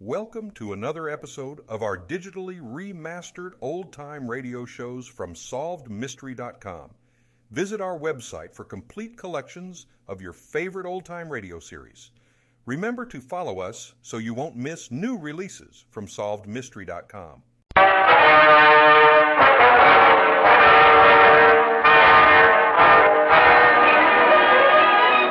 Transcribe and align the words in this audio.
Welcome 0.00 0.52
to 0.52 0.74
another 0.74 1.08
episode 1.08 1.58
of 1.68 1.82
our 1.82 1.98
digitally 1.98 2.60
remastered 2.60 3.54
old 3.60 3.92
time 3.92 4.30
radio 4.30 4.64
shows 4.64 5.08
from 5.08 5.34
SolvedMystery.com. 5.34 6.90
Visit 7.50 7.80
our 7.80 7.98
website 7.98 8.54
for 8.54 8.62
complete 8.62 9.18
collections 9.18 9.86
of 10.06 10.22
your 10.22 10.32
favorite 10.32 10.86
old 10.86 11.04
time 11.04 11.28
radio 11.28 11.58
series. 11.58 12.12
Remember 12.64 13.04
to 13.06 13.20
follow 13.20 13.58
us 13.58 13.94
so 14.00 14.18
you 14.18 14.34
won't 14.34 14.54
miss 14.54 14.92
new 14.92 15.18
releases 15.18 15.84
from 15.90 16.06
SolvedMystery.com. 16.06 17.42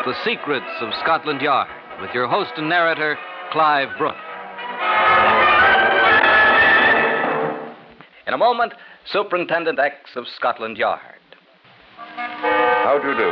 The 0.03 0.15
Secrets 0.25 0.65
of 0.81 0.93
Scotland 1.03 1.39
Yard 1.41 1.69
with 2.01 2.11
your 2.13 2.27
host 2.27 2.51
and 2.57 2.67
narrator, 2.67 3.17
Clive 3.53 3.97
Brook. 3.97 4.15
In 8.27 8.33
a 8.33 8.37
moment, 8.37 8.73
Superintendent 9.09 9.79
X 9.79 10.17
of 10.17 10.25
Scotland 10.27 10.75
Yard. 10.77 10.99
How 11.95 12.99
do 13.01 13.07
you 13.07 13.15
do? 13.15 13.31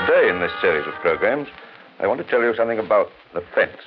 Today, 0.00 0.28
in 0.30 0.38
this 0.38 0.52
series 0.60 0.86
of 0.86 0.94
programs, 1.00 1.48
I 1.98 2.06
want 2.06 2.20
to 2.20 2.30
tell 2.30 2.40
you 2.40 2.54
something 2.54 2.78
about 2.78 3.08
the 3.34 3.42
fence. 3.56 3.82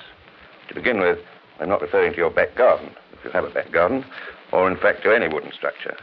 To 0.68 0.74
begin 0.74 1.00
with, 1.00 1.18
I'm 1.60 1.70
not 1.70 1.80
referring 1.80 2.12
to 2.12 2.18
your 2.18 2.28
back 2.28 2.54
garden, 2.54 2.90
if 3.14 3.24
you 3.24 3.30
have 3.30 3.44
a 3.44 3.50
back 3.50 3.72
garden, 3.72 4.04
or 4.52 4.70
in 4.70 4.76
fact 4.76 5.02
to 5.04 5.16
any 5.16 5.28
wooden 5.28 5.50
structure. 5.50 5.96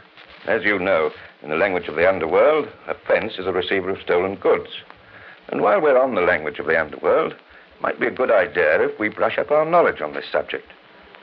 As 0.44 0.64
you 0.64 0.80
know, 0.80 1.12
in 1.44 1.50
the 1.50 1.56
language 1.56 1.86
of 1.86 1.94
the 1.94 2.08
underworld, 2.08 2.66
a 2.88 2.94
fence 3.06 3.34
is 3.38 3.46
a 3.46 3.52
receiver 3.52 3.90
of 3.90 4.02
stolen 4.02 4.34
goods. 4.34 4.70
And 5.50 5.62
while 5.62 5.80
we're 5.80 6.02
on 6.02 6.16
the 6.16 6.20
language 6.20 6.58
of 6.58 6.66
the 6.66 6.80
underworld, 6.80 7.34
it 7.34 7.80
might 7.80 8.00
be 8.00 8.08
a 8.08 8.10
good 8.10 8.32
idea 8.32 8.82
if 8.82 8.98
we 8.98 9.08
brush 9.08 9.38
up 9.38 9.52
our 9.52 9.64
knowledge 9.64 10.00
on 10.00 10.14
this 10.14 10.26
subject. 10.32 10.66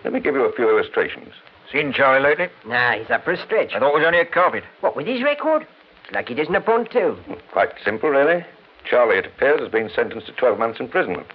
Let 0.05 0.13
me 0.13 0.21
give 0.21 0.35
you 0.35 0.45
a 0.45 0.55
few 0.55 0.69
illustrations. 0.69 1.33
Seen 1.71 1.91
Charlie 1.93 2.23
lately? 2.23 2.47
Nah, 2.65 2.93
he's 2.93 3.09
up 3.09 3.25
for 3.25 3.31
a 3.33 3.45
stretch. 3.45 3.71
I 3.75 3.79
thought 3.79 3.95
it 3.95 3.99
was 3.99 4.05
only 4.05 4.19
a 4.19 4.25
carpet. 4.25 4.63
What, 4.81 4.95
with 4.95 5.07
his 5.07 5.21
record? 5.23 5.67
It's 6.05 6.13
Like 6.13 6.29
he 6.29 6.35
doesn't 6.35 6.55
a 6.55 6.61
pontoon. 6.61 7.17
Quite 7.51 7.69
simple, 7.83 8.09
really. 8.09 8.45
Charlie, 8.89 9.17
it 9.17 9.25
appears, 9.25 9.59
has 9.59 9.69
been 9.71 9.89
sentenced 9.93 10.27
to 10.27 10.33
12 10.33 10.57
months 10.57 10.79
imprisonment. 10.79 11.27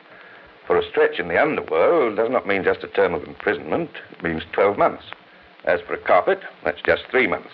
For 0.67 0.79
a 0.79 0.89
stretch 0.89 1.19
in 1.19 1.29
the 1.29 1.41
underworld 1.41 2.17
does 2.17 2.31
not 2.31 2.47
mean 2.47 2.65
just 2.65 2.83
a 2.85 2.89
term 2.89 3.13
of 3.15 3.25
imprisonment, 3.25 3.91
it 4.13 4.23
means 4.23 4.43
12 4.53 4.79
months. 4.79 5.05
As 5.65 5.81
for 5.87 5.95
a 5.95 5.99
carpet, 5.99 6.41
that's 6.65 6.81
just 6.83 7.03
three 7.11 7.27
months. 7.27 7.51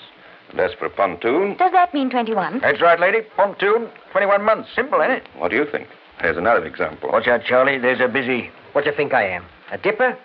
And 0.51 0.61
as 0.61 0.73
for 0.79 0.87
a 0.87 0.91
pontoon, 0.91 1.57
Does 1.59 1.73
that 1.73 1.93
mean 1.93 2.11
21? 2.11 2.61
That's 2.61 2.81
right, 2.81 3.01
lady. 3.01 3.21
Pontoon, 3.37 3.89
21 4.13 4.45
months. 4.45 4.69
Simple, 4.75 5.03
ain't 5.03 5.13
it? 5.13 5.23
what 5.37 5.51
do 5.51 5.57
you 5.57 5.67
think? 5.71 5.89
Here's 6.21 6.37
another 6.37 6.65
example. 6.65 7.11
Watch 7.13 7.27
out, 7.27 7.43
Charlie. 7.45 7.79
There's 7.79 8.01
a 8.01 8.09
busy. 8.09 8.51
What 8.73 8.85
do 8.85 8.91
you 8.91 8.97
think 8.97 9.13
I 9.15 9.29
am? 9.29 9.45
A 9.73 9.79
dipper? 9.79 10.17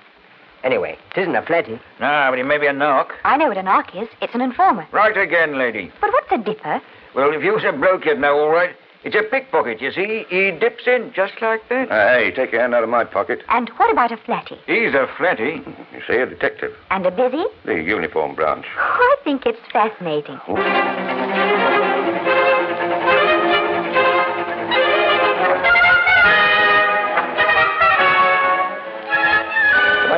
Anyway, 0.64 0.98
it 1.16 1.20
isn't 1.22 1.36
a 1.36 1.42
flatty. 1.42 1.80
No, 2.00 2.28
but 2.30 2.40
it 2.40 2.46
may 2.46 2.58
be 2.58 2.68
a 2.68 2.74
nark. 2.74 3.14
I 3.26 3.36
know 3.38 3.48
what 3.50 3.58
an 3.58 3.68
arc 3.68 3.96
is. 3.96 4.08
It's 4.22 4.34
an 4.34 4.42
informer. 4.42 4.88
Right 4.92 5.18
again, 5.18 5.58
lady. 5.58 5.92
But 6.00 6.12
what's 6.12 6.32
a 6.32 6.38
dipper? 6.38 6.82
Well, 7.16 7.34
if 7.34 7.44
you 7.44 7.54
was 7.54 7.64
a 7.66 7.74
bloke, 7.74 8.06
you'd 8.06 8.20
know 8.20 8.40
all 8.40 8.50
right. 8.50 8.76
It's 9.04 9.16
a 9.18 9.24
pickpocket, 9.30 9.82
you 9.82 9.92
see. 9.92 10.24
He 10.30 10.52
dips 10.52 10.84
in 10.88 11.12
just 11.14 11.34
like 11.42 11.68
that. 11.68 11.92
Uh, 11.92 12.08
hey, 12.18 12.32
take 12.34 12.54
your 12.54 12.62
hand 12.62 12.74
out 12.74 12.84
of 12.84 12.90
my 12.90 13.04
pocket. 13.04 13.44
And 13.50 13.68
what 13.76 13.92
about 13.92 14.14
a 14.14 14.18
flatty? 14.18 14.58
He's 14.66 14.94
a 14.94 15.08
flatty. 15.18 15.62
You 15.94 16.02
see, 16.08 16.16
a 16.16 16.26
detective. 16.26 16.72
And 16.90 17.06
a 17.06 17.12
busy? 17.12 17.44
The 17.66 17.74
uniform 17.84 18.34
branch. 18.34 18.66
Oh, 18.80 19.18
I 19.20 19.24
think 19.26 19.46
it's 19.46 19.60
fascinating. 19.74 20.40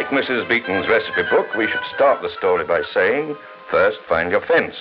Like 0.06 0.24
Mrs. 0.24 0.48
Beeton's 0.48 0.88
recipe 0.88 1.24
book, 1.32 1.48
we 1.58 1.66
should 1.66 1.82
start 1.96 2.22
the 2.22 2.30
story 2.38 2.64
by 2.64 2.84
saying, 2.94 3.36
first, 3.72 3.98
find 4.08 4.30
your 4.30 4.46
fence. 4.46 4.76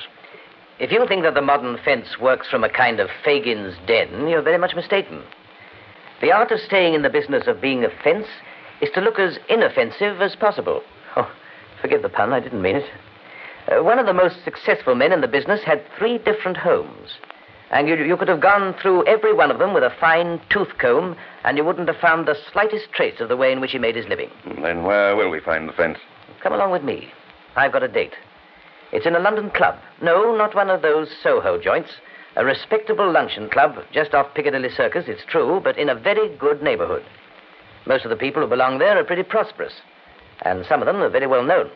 If 0.78 0.92
you 0.92 1.06
think 1.08 1.22
that 1.22 1.32
the 1.32 1.40
modern 1.40 1.78
fence 1.82 2.18
works 2.20 2.46
from 2.48 2.62
a 2.62 2.68
kind 2.68 3.00
of 3.00 3.08
Fagin's 3.24 3.74
den, 3.86 4.28
you're 4.28 4.42
very 4.42 4.58
much 4.58 4.74
mistaken. 4.76 5.22
The 6.20 6.30
art 6.30 6.50
of 6.50 6.60
staying 6.60 6.92
in 6.92 7.00
the 7.00 7.08
business 7.08 7.46
of 7.46 7.62
being 7.62 7.84
a 7.84 7.88
fence 8.02 8.26
is 8.82 8.90
to 8.94 9.00
look 9.00 9.18
as 9.18 9.38
inoffensive 9.48 10.20
as 10.20 10.36
possible. 10.36 10.82
Oh, 11.16 11.32
forgive 11.80 12.02
the 12.02 12.10
pun, 12.10 12.34
I 12.34 12.40
didn't 12.40 12.60
mean 12.60 12.76
it. 12.76 12.90
Uh, 13.68 13.82
one 13.82 13.98
of 13.98 14.04
the 14.04 14.12
most 14.12 14.44
successful 14.44 14.94
men 14.94 15.10
in 15.10 15.22
the 15.22 15.28
business 15.28 15.62
had 15.64 15.82
three 15.98 16.18
different 16.18 16.58
homes. 16.58 17.12
And 17.74 17.88
you, 17.88 17.96
you 17.96 18.16
could 18.16 18.28
have 18.28 18.40
gone 18.40 18.72
through 18.80 19.04
every 19.08 19.34
one 19.34 19.50
of 19.50 19.58
them 19.58 19.74
with 19.74 19.82
a 19.82 19.92
fine 20.00 20.40
tooth 20.48 20.78
comb, 20.78 21.16
and 21.42 21.58
you 21.58 21.64
wouldn't 21.64 21.88
have 21.88 21.96
found 21.96 22.28
the 22.28 22.36
slightest 22.52 22.92
trace 22.92 23.20
of 23.20 23.28
the 23.28 23.36
way 23.36 23.50
in 23.50 23.60
which 23.60 23.72
he 23.72 23.78
made 23.78 23.96
his 23.96 24.06
living. 24.06 24.28
Hmm, 24.44 24.62
then 24.62 24.84
where 24.84 25.16
will 25.16 25.28
we 25.28 25.40
find 25.40 25.68
the 25.68 25.72
fence? 25.72 25.98
Come 26.40 26.52
along 26.52 26.70
with 26.70 26.84
me. 26.84 27.08
I've 27.56 27.72
got 27.72 27.82
a 27.82 27.88
date. 27.88 28.14
It's 28.92 29.06
in 29.06 29.16
a 29.16 29.18
London 29.18 29.50
club. 29.50 29.76
No, 30.00 30.36
not 30.36 30.54
one 30.54 30.70
of 30.70 30.82
those 30.82 31.08
Soho 31.20 31.60
joints. 31.60 31.90
A 32.36 32.44
respectable 32.44 33.10
luncheon 33.10 33.50
club 33.50 33.74
just 33.92 34.14
off 34.14 34.32
Piccadilly 34.34 34.70
Circus, 34.70 35.06
it's 35.08 35.24
true, 35.26 35.60
but 35.62 35.76
in 35.76 35.88
a 35.88 35.96
very 35.96 36.28
good 36.36 36.62
neighborhood. 36.62 37.02
Most 37.86 38.04
of 38.04 38.10
the 38.10 38.16
people 38.16 38.40
who 38.40 38.48
belong 38.48 38.78
there 38.78 38.96
are 38.96 39.04
pretty 39.04 39.24
prosperous, 39.24 39.74
and 40.42 40.64
some 40.66 40.80
of 40.80 40.86
them 40.86 41.02
are 41.02 41.10
very 41.10 41.26
well 41.26 41.42
known. 41.42 41.70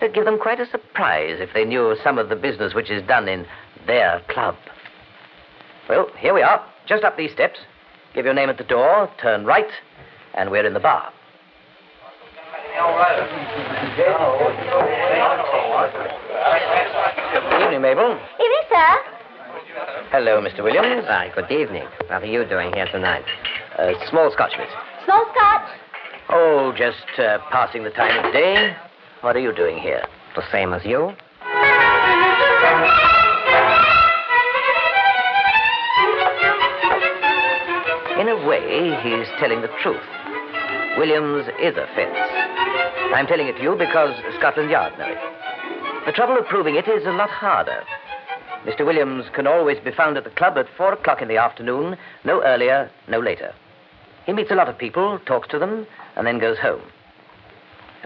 It'd 0.00 0.14
give 0.14 0.26
them 0.26 0.38
quite 0.38 0.60
a 0.60 0.70
surprise 0.70 1.38
if 1.40 1.50
they 1.54 1.64
knew 1.64 1.96
some 2.04 2.18
of 2.18 2.28
the 2.28 2.36
business 2.36 2.72
which 2.72 2.90
is 2.90 3.06
done 3.08 3.28
in 3.28 3.46
their 3.88 4.22
club. 4.28 4.54
Well, 5.88 6.08
here 6.18 6.34
we 6.34 6.42
are, 6.42 6.64
just 6.86 7.04
up 7.04 7.16
these 7.16 7.32
steps. 7.32 7.58
Give 8.14 8.24
your 8.24 8.34
name 8.34 8.50
at 8.50 8.58
the 8.58 8.64
door, 8.64 9.08
turn 9.20 9.44
right, 9.44 9.70
and 10.34 10.50
we're 10.50 10.66
in 10.66 10.74
the 10.74 10.80
bar. 10.80 11.12
Good 17.32 17.62
evening, 17.62 17.82
Mabel. 17.82 18.18
Evening, 18.40 18.64
sir. 18.68 19.16
Hello, 20.10 20.40
Mr. 20.40 20.64
Williams. 20.64 21.04
Hi, 21.06 21.30
good 21.34 21.50
evening. 21.50 21.86
What 22.08 22.22
are 22.22 22.26
you 22.26 22.44
doing 22.48 22.72
here 22.74 22.86
tonight? 22.90 23.24
Uh, 23.78 23.92
small 24.10 24.30
scotch, 24.32 24.52
miss. 24.58 24.68
Small 25.04 25.24
scotch. 25.34 25.68
Oh, 26.30 26.72
just 26.76 27.18
uh, 27.18 27.38
passing 27.50 27.84
the 27.84 27.90
time 27.90 28.24
of 28.24 28.32
day. 28.32 28.74
What 29.20 29.36
are 29.36 29.40
you 29.40 29.54
doing 29.54 29.78
here? 29.78 30.04
The 30.34 30.42
same 30.50 30.72
as 30.72 30.84
you? 30.84 31.12
way, 38.46 38.94
he's 39.02 39.26
telling 39.38 39.60
the 39.60 39.70
truth. 39.82 40.06
Williams 40.98 41.46
is 41.60 41.76
a 41.76 41.86
fence. 41.94 42.16
I'm 43.14 43.26
telling 43.26 43.48
it 43.48 43.56
to 43.56 43.62
you 43.62 43.76
because 43.76 44.14
Scotland 44.38 44.70
Yard 44.70 44.98
know 44.98 45.08
it. 45.08 45.18
The 46.06 46.12
trouble 46.12 46.38
of 46.38 46.46
proving 46.46 46.76
it 46.76 46.88
is 46.88 47.04
a 47.04 47.10
lot 47.12 47.30
harder. 47.30 47.82
Mr. 48.64 48.86
Williams 48.86 49.26
can 49.34 49.46
always 49.46 49.78
be 49.80 49.92
found 49.92 50.16
at 50.16 50.24
the 50.24 50.30
club 50.30 50.56
at 50.56 50.66
four 50.76 50.92
o'clock 50.92 51.22
in 51.22 51.28
the 51.28 51.36
afternoon, 51.36 51.96
no 52.24 52.42
earlier, 52.42 52.90
no 53.08 53.20
later. 53.20 53.52
He 54.24 54.32
meets 54.32 54.50
a 54.50 54.54
lot 54.54 54.68
of 54.68 54.78
people, 54.78 55.20
talks 55.26 55.48
to 55.48 55.58
them, 55.58 55.86
and 56.16 56.26
then 56.26 56.38
goes 56.38 56.58
home. 56.58 56.82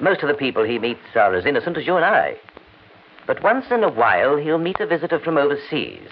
Most 0.01 0.23
of 0.23 0.29
the 0.29 0.35
people 0.35 0.65
he 0.65 0.79
meets 0.79 1.01
are 1.15 1.35
as 1.35 1.47
innocent 1.47 1.77
as 1.77 1.87
you 1.87 1.97
and 1.97 2.05
I. 2.05 2.37
But 3.27 3.43
once 3.43 3.67
in 3.71 3.85
a 3.85 3.93
while, 3.93 4.37
he'll 4.37 4.59
meet 4.59 4.81
a 4.81 4.87
visitor 4.87 5.19
from 5.19 5.39
overseas, 5.39 6.09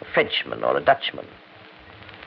a 0.00 0.04
Frenchman 0.12 0.62
or 0.62 0.76
a 0.76 0.84
Dutchman. 0.84 1.26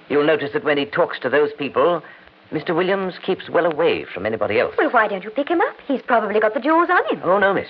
You'll 0.09 0.25
notice 0.25 0.51
that 0.53 0.63
when 0.63 0.77
he 0.77 0.85
talks 0.85 1.19
to 1.19 1.29
those 1.29 1.51
people, 1.57 2.03
Mr. 2.51 2.75
Williams 2.75 3.15
keeps 3.23 3.49
well 3.49 3.65
away 3.65 4.05
from 4.05 4.25
anybody 4.25 4.59
else. 4.59 4.75
Well, 4.77 4.91
why 4.91 5.07
don't 5.07 5.23
you 5.23 5.31
pick 5.31 5.49
him 5.49 5.61
up? 5.61 5.75
He's 5.87 6.01
probably 6.01 6.39
got 6.39 6.53
the 6.53 6.59
jewels 6.59 6.89
on 6.91 7.15
him. 7.15 7.21
Oh, 7.23 7.39
no, 7.39 7.53
miss. 7.53 7.69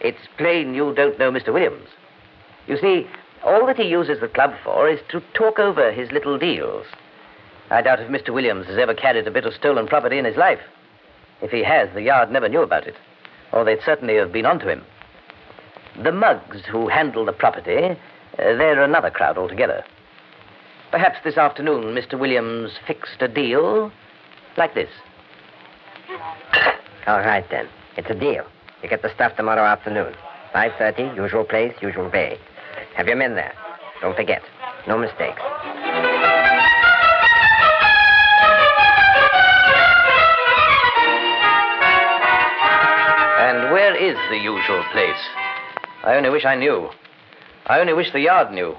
It's 0.00 0.28
plain 0.36 0.74
you 0.74 0.94
don't 0.94 1.18
know 1.18 1.32
Mr. 1.32 1.52
Williams. 1.52 1.88
You 2.66 2.76
see, 2.78 3.06
all 3.42 3.66
that 3.66 3.76
he 3.76 3.84
uses 3.84 4.20
the 4.20 4.28
club 4.28 4.54
for 4.62 4.88
is 4.88 5.00
to 5.10 5.22
talk 5.32 5.58
over 5.58 5.90
his 5.92 6.10
little 6.12 6.38
deals. 6.38 6.86
I 7.70 7.80
doubt 7.80 8.00
if 8.00 8.10
Mr. 8.10 8.32
Williams 8.32 8.66
has 8.66 8.76
ever 8.76 8.94
carried 8.94 9.26
a 9.26 9.30
bit 9.30 9.46
of 9.46 9.54
stolen 9.54 9.86
property 9.86 10.18
in 10.18 10.24
his 10.24 10.36
life. 10.36 10.60
If 11.40 11.50
he 11.50 11.62
has, 11.62 11.88
the 11.94 12.02
yard 12.02 12.30
never 12.30 12.48
knew 12.48 12.62
about 12.62 12.86
it, 12.86 12.94
or 13.52 13.64
they'd 13.64 13.82
certainly 13.84 14.16
have 14.16 14.32
been 14.32 14.46
onto 14.46 14.68
him. 14.68 14.82
The 16.02 16.12
mugs 16.12 16.64
who 16.70 16.88
handle 16.88 17.24
the 17.24 17.32
property, 17.32 17.76
uh, 17.76 17.96
they're 18.36 18.82
another 18.82 19.10
crowd 19.10 19.38
altogether. 19.38 19.84
Perhaps 20.94 21.18
this 21.24 21.36
afternoon 21.36 21.92
Mr. 21.92 22.16
Williams 22.16 22.70
fixed 22.86 23.20
a 23.20 23.26
deal 23.26 23.90
like 24.56 24.74
this. 24.76 24.88
All 27.08 27.18
right, 27.18 27.44
then. 27.50 27.66
It's 27.96 28.08
a 28.10 28.14
deal. 28.14 28.46
You 28.80 28.88
get 28.88 29.02
the 29.02 29.12
stuff 29.12 29.34
tomorrow 29.34 29.64
afternoon. 29.64 30.14
5.30, 30.54 31.16
usual 31.16 31.42
place, 31.42 31.74
usual 31.82 32.08
bay. 32.08 32.38
Have 32.94 33.08
your 33.08 33.16
men 33.16 33.34
there. 33.34 33.52
Don't 34.02 34.14
forget. 34.14 34.40
No 34.86 34.96
mistakes. 34.96 35.42
And 43.40 43.72
where 43.72 43.96
is 43.96 44.16
the 44.30 44.38
usual 44.38 44.84
place? 44.92 45.28
I 46.04 46.14
only 46.14 46.30
wish 46.30 46.44
I 46.44 46.54
knew. 46.54 46.88
I 47.66 47.80
only 47.80 47.94
wish 47.94 48.12
the 48.12 48.20
yard 48.20 48.52
knew. 48.52 48.76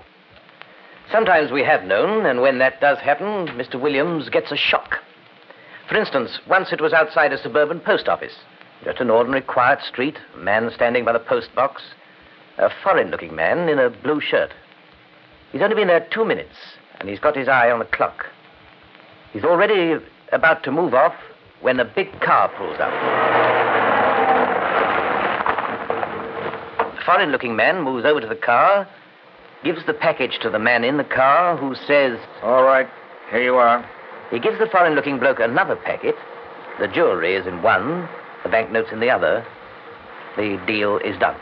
Sometimes 1.11 1.51
we 1.51 1.63
have 1.63 1.83
known, 1.83 2.25
and 2.25 2.41
when 2.41 2.57
that 2.59 2.81
does 2.81 2.97
happen, 2.97 3.47
Mr. 3.49 3.79
Williams 3.79 4.29
gets 4.29 4.51
a 4.51 4.57
shock. 4.57 4.97
For 5.87 5.95
instance, 5.95 6.39
once 6.47 6.71
it 6.71 6.81
was 6.81 6.93
outside 6.93 7.31
a 7.31 7.37
suburban 7.37 7.79
post 7.79 8.07
office. 8.07 8.33
Just 8.83 8.99
an 8.99 9.09
ordinary 9.09 9.41
quiet 9.41 9.79
street, 9.87 10.17
a 10.33 10.37
man 10.37 10.69
standing 10.73 11.05
by 11.05 11.13
the 11.13 11.19
post 11.19 11.53
box, 11.55 11.81
a 12.57 12.69
foreign 12.83 13.11
looking 13.11 13.35
man 13.35 13.69
in 13.69 13.79
a 13.79 13.89
blue 13.89 14.19
shirt. 14.19 14.51
He's 15.51 15.61
only 15.61 15.75
been 15.75 15.87
there 15.87 16.07
two 16.11 16.25
minutes, 16.25 16.55
and 16.99 17.07
he's 17.07 17.19
got 17.19 17.35
his 17.35 17.47
eye 17.47 17.69
on 17.69 17.79
the 17.79 17.85
clock. 17.85 18.25
He's 19.31 19.43
already 19.43 20.03
about 20.31 20.63
to 20.63 20.71
move 20.71 20.93
off 20.93 21.15
when 21.61 21.79
a 21.79 21.85
big 21.85 22.19
car 22.19 22.49
pulls 22.57 22.77
up. 22.79 22.91
The 26.95 27.01
foreign 27.05 27.31
looking 27.31 27.55
man 27.55 27.83
moves 27.83 28.05
over 28.05 28.19
to 28.21 28.27
the 28.27 28.35
car, 28.35 28.87
gives 29.65 29.83
the 29.87 29.93
package 29.93 30.37
to 30.43 30.49
the 30.51 30.59
man 30.59 30.83
in 30.83 30.97
the 30.97 31.03
car, 31.03 31.57
who 31.57 31.73
says, 31.73 32.19
All 32.43 32.63
right, 32.63 32.87
here 33.31 33.41
you 33.41 33.55
are. 33.55 33.83
he 34.29 34.39
gives 34.39 34.59
the 34.59 34.67
foreign 34.67 34.93
looking 34.93 35.17
bloke 35.17 35.39
another 35.39 35.75
packet. 35.75 36.13
The 36.79 36.87
jewelry 36.87 37.33
is 37.33 37.47
in 37.47 37.63
one, 37.63 38.07
the 38.43 38.49
banknotes 38.49 38.91
in 38.91 38.99
the 38.99 39.09
other. 39.09 39.43
The 40.37 40.61
deal 40.67 40.97
is 40.99 41.17
done. 41.17 41.35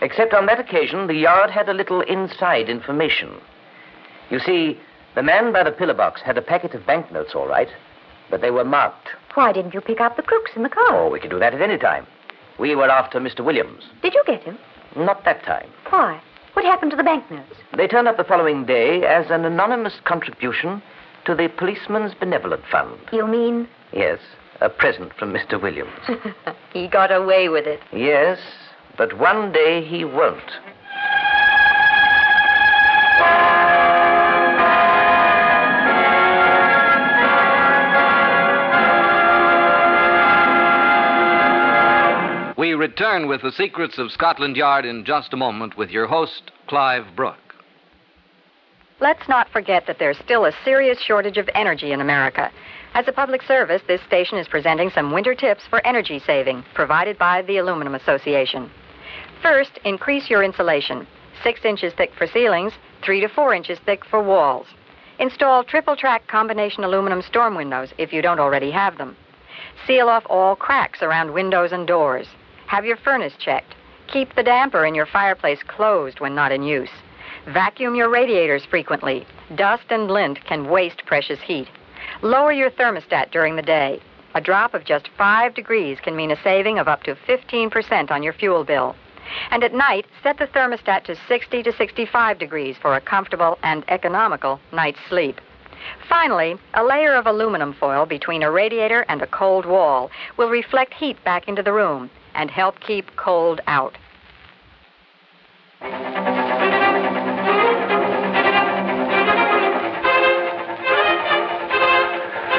Except 0.00 0.32
on 0.32 0.46
that 0.46 0.58
occasion, 0.58 1.06
the 1.08 1.14
yard 1.14 1.50
had 1.50 1.68
a 1.68 1.74
little 1.74 2.00
inside 2.00 2.70
information. 2.70 3.34
You 4.30 4.38
see, 4.38 4.80
the 5.14 5.22
man 5.22 5.52
by 5.52 5.62
the 5.62 5.72
pillar 5.72 5.94
box 5.94 6.22
had 6.22 6.38
a 6.38 6.42
packet 6.42 6.74
of 6.74 6.86
banknotes, 6.86 7.34
all 7.34 7.46
right, 7.46 7.68
but 8.32 8.40
they 8.40 8.50
were 8.50 8.64
marked. 8.64 9.10
Why 9.34 9.52
didn't 9.52 9.74
you 9.74 9.82
pick 9.82 10.00
up 10.00 10.16
the 10.16 10.22
crooks 10.22 10.52
in 10.56 10.62
the 10.62 10.70
car? 10.70 10.86
Oh, 10.90 11.10
we 11.10 11.20
could 11.20 11.30
do 11.30 11.38
that 11.38 11.54
at 11.54 11.60
any 11.60 11.76
time. 11.78 12.06
We 12.58 12.74
were 12.74 12.88
after 12.88 13.20
Mr. 13.20 13.44
Williams. 13.44 13.84
Did 14.02 14.14
you 14.14 14.22
get 14.26 14.42
him? 14.42 14.58
Not 14.96 15.24
that 15.26 15.44
time. 15.44 15.68
Why? 15.90 16.20
What 16.54 16.64
happened 16.64 16.90
to 16.92 16.96
the 16.96 17.02
banknotes? 17.04 17.54
They 17.76 17.86
turned 17.86 18.08
up 18.08 18.16
the 18.16 18.24
following 18.24 18.64
day 18.64 19.04
as 19.04 19.26
an 19.30 19.44
anonymous 19.44 20.00
contribution 20.04 20.82
to 21.26 21.34
the 21.34 21.48
Policeman's 21.48 22.14
Benevolent 22.14 22.62
Fund. 22.70 22.98
You 23.12 23.26
mean 23.26 23.68
Yes, 23.92 24.18
a 24.62 24.70
present 24.70 25.12
from 25.18 25.34
Mr. 25.34 25.60
Williams. 25.60 25.90
he 26.72 26.88
got 26.88 27.12
away 27.12 27.50
with 27.50 27.66
it? 27.66 27.80
yes, 27.92 28.38
but 28.96 29.18
one 29.18 29.52
day 29.52 29.84
he 29.84 30.04
won't. 30.06 30.40
We 42.72 42.76
return 42.76 43.28
with 43.28 43.42
the 43.42 43.52
secrets 43.52 43.98
of 43.98 44.10
Scotland 44.10 44.56
Yard 44.56 44.86
in 44.86 45.04
just 45.04 45.34
a 45.34 45.36
moment 45.36 45.76
with 45.76 45.90
your 45.90 46.06
host, 46.06 46.52
Clive 46.68 47.04
Brook. 47.14 47.36
Let's 48.98 49.28
not 49.28 49.50
forget 49.50 49.86
that 49.86 49.98
there's 49.98 50.16
still 50.16 50.46
a 50.46 50.54
serious 50.64 50.98
shortage 50.98 51.36
of 51.36 51.50
energy 51.54 51.92
in 51.92 52.00
America. 52.00 52.50
As 52.94 53.06
a 53.06 53.12
public 53.12 53.42
service, 53.42 53.82
this 53.86 54.00
station 54.06 54.38
is 54.38 54.48
presenting 54.48 54.88
some 54.88 55.12
winter 55.12 55.34
tips 55.34 55.64
for 55.68 55.86
energy 55.86 56.18
saving 56.18 56.64
provided 56.72 57.18
by 57.18 57.42
the 57.42 57.58
Aluminum 57.58 57.94
Association. 57.94 58.70
First, 59.42 59.78
increase 59.84 60.30
your 60.30 60.42
insulation. 60.42 61.06
Six 61.42 61.66
inches 61.66 61.92
thick 61.92 62.12
for 62.16 62.26
ceilings, 62.26 62.72
three 63.04 63.20
to 63.20 63.28
four 63.28 63.52
inches 63.52 63.80
thick 63.80 64.02
for 64.02 64.22
walls. 64.22 64.66
Install 65.18 65.64
triple 65.64 65.94
track 65.94 66.26
combination 66.26 66.84
aluminum 66.84 67.20
storm 67.20 67.54
windows 67.54 67.92
if 67.98 68.14
you 68.14 68.22
don't 68.22 68.40
already 68.40 68.70
have 68.70 68.96
them. 68.96 69.14
Seal 69.86 70.08
off 70.08 70.24
all 70.30 70.56
cracks 70.56 71.02
around 71.02 71.34
windows 71.34 71.72
and 71.72 71.86
doors. 71.86 72.28
Have 72.72 72.86
your 72.86 72.96
furnace 72.96 73.34
checked. 73.38 73.74
Keep 74.10 74.34
the 74.34 74.42
damper 74.42 74.86
in 74.86 74.94
your 74.94 75.04
fireplace 75.04 75.62
closed 75.62 76.20
when 76.20 76.34
not 76.34 76.52
in 76.52 76.62
use. 76.62 76.88
Vacuum 77.52 77.94
your 77.94 78.08
radiators 78.08 78.64
frequently. 78.64 79.26
Dust 79.56 79.84
and 79.90 80.10
lint 80.10 80.42
can 80.46 80.70
waste 80.70 81.04
precious 81.04 81.38
heat. 81.42 81.68
Lower 82.22 82.50
your 82.50 82.70
thermostat 82.70 83.30
during 83.30 83.56
the 83.56 83.60
day. 83.60 84.00
A 84.34 84.40
drop 84.40 84.72
of 84.72 84.86
just 84.86 85.10
5 85.18 85.52
degrees 85.52 85.98
can 86.02 86.16
mean 86.16 86.30
a 86.30 86.42
saving 86.42 86.78
of 86.78 86.88
up 86.88 87.02
to 87.02 87.14
15% 87.28 88.10
on 88.10 88.22
your 88.22 88.32
fuel 88.32 88.64
bill. 88.64 88.96
And 89.50 89.62
at 89.62 89.74
night, 89.74 90.06
set 90.22 90.38
the 90.38 90.46
thermostat 90.46 91.04
to 91.04 91.16
60 91.28 91.62
to 91.64 91.72
65 91.76 92.38
degrees 92.38 92.76
for 92.80 92.94
a 92.94 93.02
comfortable 93.02 93.58
and 93.62 93.84
economical 93.88 94.60
night's 94.72 95.00
sleep. 95.10 95.42
Finally, 96.08 96.56
a 96.72 96.82
layer 96.82 97.16
of 97.16 97.26
aluminum 97.26 97.74
foil 97.74 98.06
between 98.06 98.42
a 98.42 98.50
radiator 98.50 99.04
and 99.10 99.20
a 99.20 99.26
cold 99.26 99.66
wall 99.66 100.10
will 100.38 100.48
reflect 100.48 100.94
heat 100.94 101.22
back 101.22 101.48
into 101.48 101.62
the 101.62 101.74
room 101.74 102.08
and 102.34 102.50
help 102.50 102.80
keep 102.80 103.14
cold 103.16 103.60
out. 103.66 103.96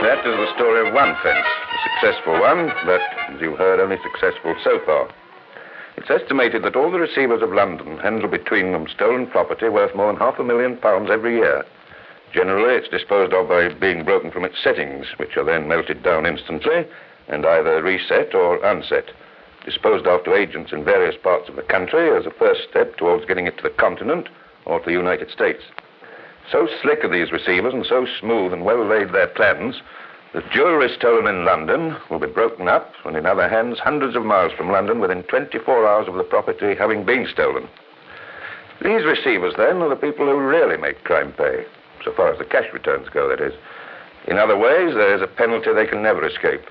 That 0.04 0.20
is 0.26 0.36
the 0.36 0.54
story 0.56 0.88
of 0.88 0.94
one 0.94 1.16
fence, 1.24 1.48
a 1.48 1.78
successful 1.90 2.40
one, 2.40 2.72
but, 2.86 3.02
as 3.30 3.42
you 3.42 3.56
heard, 3.56 3.80
only 3.80 3.98
successful 4.04 4.56
so 4.64 4.80
far. 4.86 5.10
It's 5.96 6.10
estimated 6.10 6.64
that 6.64 6.76
all 6.76 6.92
the 6.92 7.00
receivers 7.00 7.42
of 7.42 7.54
London 7.54 7.98
handle 8.00 8.28
between 8.28 8.72
them 8.72 8.88
stolen 8.94 9.28
property 9.28 9.70
worth 9.70 9.96
more 9.96 10.08
than 10.12 10.20
half 10.20 10.40
a 10.40 10.44
million 10.44 10.78
pounds 10.78 11.10
every 11.12 11.36
year. 11.36 11.64
Generally, 12.34 12.76
it's 12.76 12.90
disposed 12.90 13.32
of 13.32 13.48
by 13.48 13.70
being 13.70 14.04
broken 14.04 14.32
from 14.32 14.44
its 14.44 14.62
settings, 14.62 15.06
which 15.18 15.38
are 15.38 15.46
then 15.46 15.68
melted 15.68 16.02
down 16.04 16.26
instantly 16.26 16.86
and 17.28 17.46
either 17.46 17.82
reset 17.82 18.34
or 18.34 18.64
unset, 18.66 19.12
disposed 19.66 20.08
of 20.08 20.24
to 20.24 20.36
agents 20.36 20.72
in 20.72 20.84
various 20.84 21.16
parts 21.22 21.50
of 21.50 21.56
the 21.56 21.62
country 21.64 22.10
as 22.18 22.26
a 22.26 22.32
first 22.32 22.62
step 22.70 22.98
towards 22.98 23.26
getting 23.26 23.48
it 23.48 23.58
to 23.58 23.64
the 23.64 23.70
continent 23.70 24.28
or 24.66 24.80
to 24.80 24.86
the 24.86 24.92
United 24.92 25.30
States. 25.30 25.64
So 26.52 26.68
slick 26.82 27.04
are 27.04 27.10
these 27.10 27.32
receivers 27.32 27.74
and 27.74 27.86
so 27.86 28.06
smooth 28.20 28.54
and 28.54 28.66
well 28.66 28.86
laid 28.86 29.14
their 29.14 29.28
plans 29.28 29.82
that 30.34 30.50
jewelry 30.52 30.90
stolen 30.98 31.28
in 31.28 31.46
London 31.46 31.96
will 32.10 32.20
be 32.20 32.28
broken 32.28 32.68
up 32.68 32.92
and 33.06 33.16
in 33.16 33.26
other 33.26 33.48
hands 33.48 33.80
hundreds 33.80 34.16
of 34.16 34.26
miles 34.26 34.52
from 34.54 34.72
London 34.72 35.00
within 35.00 35.24
24 35.24 35.88
hours 35.88 36.08
of 36.08 36.16
the 36.16 36.24
property 36.24 36.76
having 36.76 37.06
been 37.06 37.28
stolen. 37.32 37.68
These 38.82 39.06
receivers, 39.06 39.54
then, 39.58 39.82
are 39.82 39.90
the 39.90 39.96
people 39.96 40.26
who 40.26 40.38
really 40.38 40.76
make 40.76 41.04
crime 41.04 41.32
pay, 41.34 41.66
so 42.04 42.12
far 42.14 42.34
as 42.34 42.40
the 42.40 42.46
cash 42.46 42.66
returns 42.74 43.08
go, 43.10 43.30
that 43.30 43.40
is. 43.40 43.54
In 44.28 44.38
other 44.38 44.58
ways, 44.58 44.96
there 44.96 45.16
is 45.16 45.22
a 45.22 45.28
penalty 45.28 45.72
they 45.72 45.86
can 45.86 46.02
never 46.02 46.26
escape. 46.26 46.66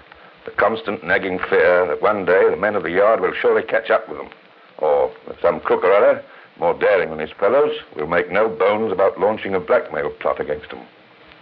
The 0.45 0.51
constant 0.53 1.05
nagging 1.05 1.39
fear 1.39 1.87
that 1.87 2.03
one 2.03 2.25
day 2.25 2.51
the 2.51 2.57
men 2.57 2.75
of 2.75 2.83
the 2.83 2.91
yard 2.91 3.21
will 3.21 3.33
surely 3.33 3.63
catch 3.63 3.91
up 3.91 4.09
with 4.09 4.19
them. 4.19 4.31
Or 4.79 5.13
that 5.29 5.41
some 5.41 5.61
crook 5.61 5.85
or 5.85 5.93
other, 5.93 6.25
more 6.59 6.75
daring 6.75 7.11
than 7.11 7.21
his 7.21 7.31
fellows, 7.39 7.77
will 7.97 8.09
make 8.09 8.31
no 8.31 8.49
bones 8.49 8.93
about 8.93 9.21
launching 9.21 9.55
a 9.55 9.61
blackmail 9.61 10.11
plot 10.21 10.41
against 10.41 10.71
them. 10.71 10.85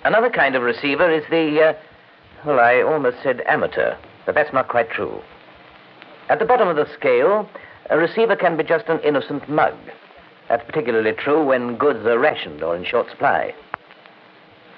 Another 0.05 0.31
kind 0.31 0.55
of 0.55 0.63
receiver 0.63 1.11
is 1.11 1.25
the, 1.31 1.61
uh, 1.61 1.73
well, 2.45 2.61
I 2.61 2.83
almost 2.83 3.23
said 3.23 3.43
amateur, 3.47 3.97
but 4.27 4.35
that's 4.35 4.53
not 4.53 4.69
quite 4.69 4.91
true. 4.91 5.21
At 6.29 6.39
the 6.39 6.45
bottom 6.45 6.69
of 6.69 6.77
the 6.77 6.89
scale, 6.95 7.49
a 7.89 7.97
receiver 7.97 8.37
can 8.37 8.57
be 8.57 8.65
just 8.65 8.89
an 8.89 9.01
innocent 9.01 9.49
mug. 9.49 9.75
That's 10.49 10.65
particularly 10.65 11.13
true 11.13 11.45
when 11.45 11.77
goods 11.77 12.05
are 12.07 12.19
rationed 12.19 12.63
or 12.63 12.77
in 12.77 12.85
short 12.85 13.09
supply. 13.09 13.55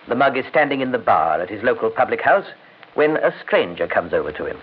The 0.08 0.14
mug 0.14 0.36
is 0.36 0.44
standing 0.48 0.80
in 0.80 0.92
the 0.92 0.98
bar 0.98 1.40
at 1.40 1.50
his 1.50 1.62
local 1.62 1.90
public 1.90 2.20
house 2.20 2.46
when 2.94 3.16
a 3.18 3.32
stranger 3.44 3.86
comes 3.86 4.12
over 4.12 4.32
to 4.32 4.44
him. 4.46 4.58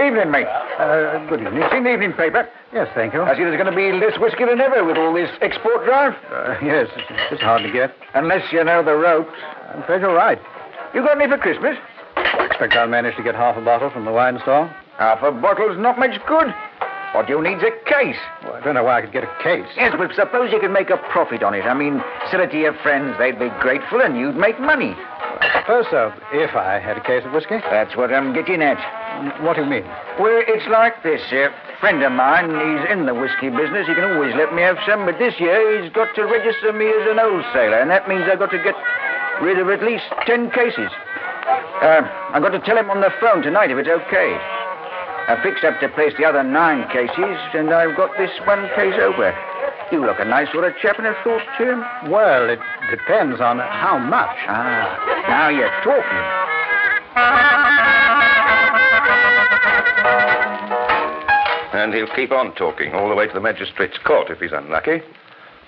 Evening, 0.00 0.30
mate. 0.30 0.46
Uh, 0.46 1.24
good 1.28 1.40
evening. 1.40 1.62
Seen 1.70 1.84
the 1.84 1.92
evening 1.92 2.12
paper? 2.14 2.48
Yes, 2.72 2.88
thank 2.94 3.12
you. 3.12 3.22
I 3.22 3.36
see 3.36 3.44
there's 3.44 3.60
going 3.60 3.70
to 3.70 3.76
be 3.76 3.92
less 3.92 4.18
whiskey 4.18 4.46
than 4.46 4.60
ever 4.60 4.82
with 4.82 4.96
all 4.96 5.12
this 5.12 5.30
export 5.42 5.84
drive. 5.84 6.14
Uh, 6.32 6.56
yes, 6.64 6.88
it's, 6.96 7.32
it's 7.32 7.42
hard 7.42 7.62
to 7.62 7.70
get. 7.70 7.94
Unless 8.14 8.50
you 8.50 8.64
know 8.64 8.82
the 8.82 8.94
ropes. 8.94 9.36
I'm 9.72 9.82
afraid 9.82 10.00
you're 10.00 10.14
right. 10.14 10.38
You 10.94 11.02
got 11.02 11.20
any 11.20 11.30
for 11.30 11.36
Christmas? 11.36 11.76
Expect 12.16 12.72
I'll 12.74 12.88
manage 12.88 13.14
to 13.16 13.22
get 13.22 13.34
half 13.34 13.56
a 13.56 13.60
bottle 13.60 13.90
from 13.90 14.06
the 14.06 14.12
wine 14.12 14.38
store. 14.42 14.66
Half 14.98 15.22
a 15.22 15.32
bottle's 15.32 15.78
not 15.78 15.98
much 15.98 16.18
good. 16.26 16.48
What 17.12 17.28
you 17.28 17.42
need's 17.42 17.62
a 17.62 17.74
case. 17.90 18.16
Well, 18.44 18.54
I 18.54 18.60
don't 18.62 18.74
know 18.74 18.84
why 18.84 18.98
I 18.98 19.00
could 19.02 19.12
get 19.12 19.24
a 19.24 19.34
case. 19.42 19.66
Yes, 19.76 19.94
but 19.98 20.14
suppose 20.14 20.52
you 20.52 20.60
could 20.60 20.70
make 20.70 20.90
a 20.90 20.96
profit 21.10 21.42
on 21.42 21.54
it. 21.54 21.66
I 21.66 21.74
mean, 21.74 22.00
sell 22.30 22.40
it 22.40 22.52
to 22.52 22.58
your 22.58 22.74
friends. 22.86 23.18
They'd 23.18 23.38
be 23.38 23.50
grateful 23.58 24.00
and 24.00 24.16
you'd 24.16 24.36
make 24.36 24.60
money. 24.60 24.94
I 24.94 25.50
suppose 25.58 25.86
so, 25.90 26.12
if 26.32 26.54
I 26.54 26.78
had 26.78 26.98
a 26.98 27.02
case 27.02 27.24
of 27.26 27.32
whiskey. 27.32 27.58
That's 27.66 27.96
what 27.96 28.14
I'm 28.14 28.32
getting 28.32 28.62
at. 28.62 28.78
What 29.42 29.56
do 29.56 29.62
you 29.62 29.68
mean? 29.68 29.84
Well, 30.22 30.38
it's 30.46 30.68
like 30.70 31.02
this. 31.02 31.20
A 31.32 31.50
friend 31.80 32.02
of 32.02 32.12
mine, 32.12 32.46
he's 32.46 32.86
in 32.94 33.06
the 33.06 33.14
whiskey 33.14 33.50
business. 33.50 33.90
He 33.90 33.94
can 33.94 34.06
always 34.14 34.34
let 34.36 34.54
me 34.54 34.62
have 34.62 34.78
some, 34.86 35.04
but 35.04 35.18
this 35.18 35.34
year 35.40 35.82
he's 35.82 35.90
got 35.90 36.14
to 36.14 36.22
register 36.24 36.72
me 36.72 36.86
as 36.86 37.04
an 37.10 37.18
wholesaler, 37.18 37.82
and 37.82 37.90
that 37.90 38.06
means 38.06 38.22
I've 38.30 38.38
got 38.38 38.54
to 38.54 38.62
get 38.62 38.78
rid 39.42 39.58
of 39.58 39.68
at 39.68 39.82
least 39.82 40.06
ten 40.26 40.50
cases. 40.54 40.94
Uh, 41.82 42.06
I've 42.30 42.42
got 42.42 42.54
to 42.54 42.60
tell 42.60 42.78
him 42.78 42.90
on 42.90 43.00
the 43.00 43.10
phone 43.20 43.42
tonight 43.42 43.70
if 43.72 43.78
it's 43.78 43.88
okay. 43.88 44.59
I 45.30 45.40
fixed 45.44 45.62
up 45.62 45.78
to 45.78 45.88
place 45.88 46.12
the 46.18 46.24
other 46.24 46.42
nine 46.42 46.90
cases, 46.90 47.38
and 47.54 47.70
I've 47.70 47.96
got 47.96 48.10
this 48.18 48.32
one 48.48 48.68
case 48.74 48.98
over. 48.98 49.30
You 49.92 50.04
look 50.04 50.18
a 50.18 50.24
nice 50.24 50.50
sort 50.50 50.64
of 50.64 50.76
chap 50.82 50.98
in 50.98 51.06
a 51.06 51.14
thought, 51.22 51.46
Jim. 51.56 51.84
Well, 52.10 52.50
it 52.50 52.58
depends 52.90 53.40
on 53.40 53.60
how 53.60 53.96
much. 53.96 54.36
Ah, 54.48 54.90
now 55.28 55.48
you're 55.48 55.70
talking. 55.86 56.18
And 61.78 61.94
he'll 61.94 62.12
keep 62.16 62.32
on 62.32 62.52
talking 62.56 62.92
all 62.92 63.08
the 63.08 63.14
way 63.14 63.28
to 63.28 63.32
the 63.32 63.38
magistrate's 63.38 63.98
court 63.98 64.30
if 64.30 64.40
he's 64.40 64.50
unlucky. 64.50 65.00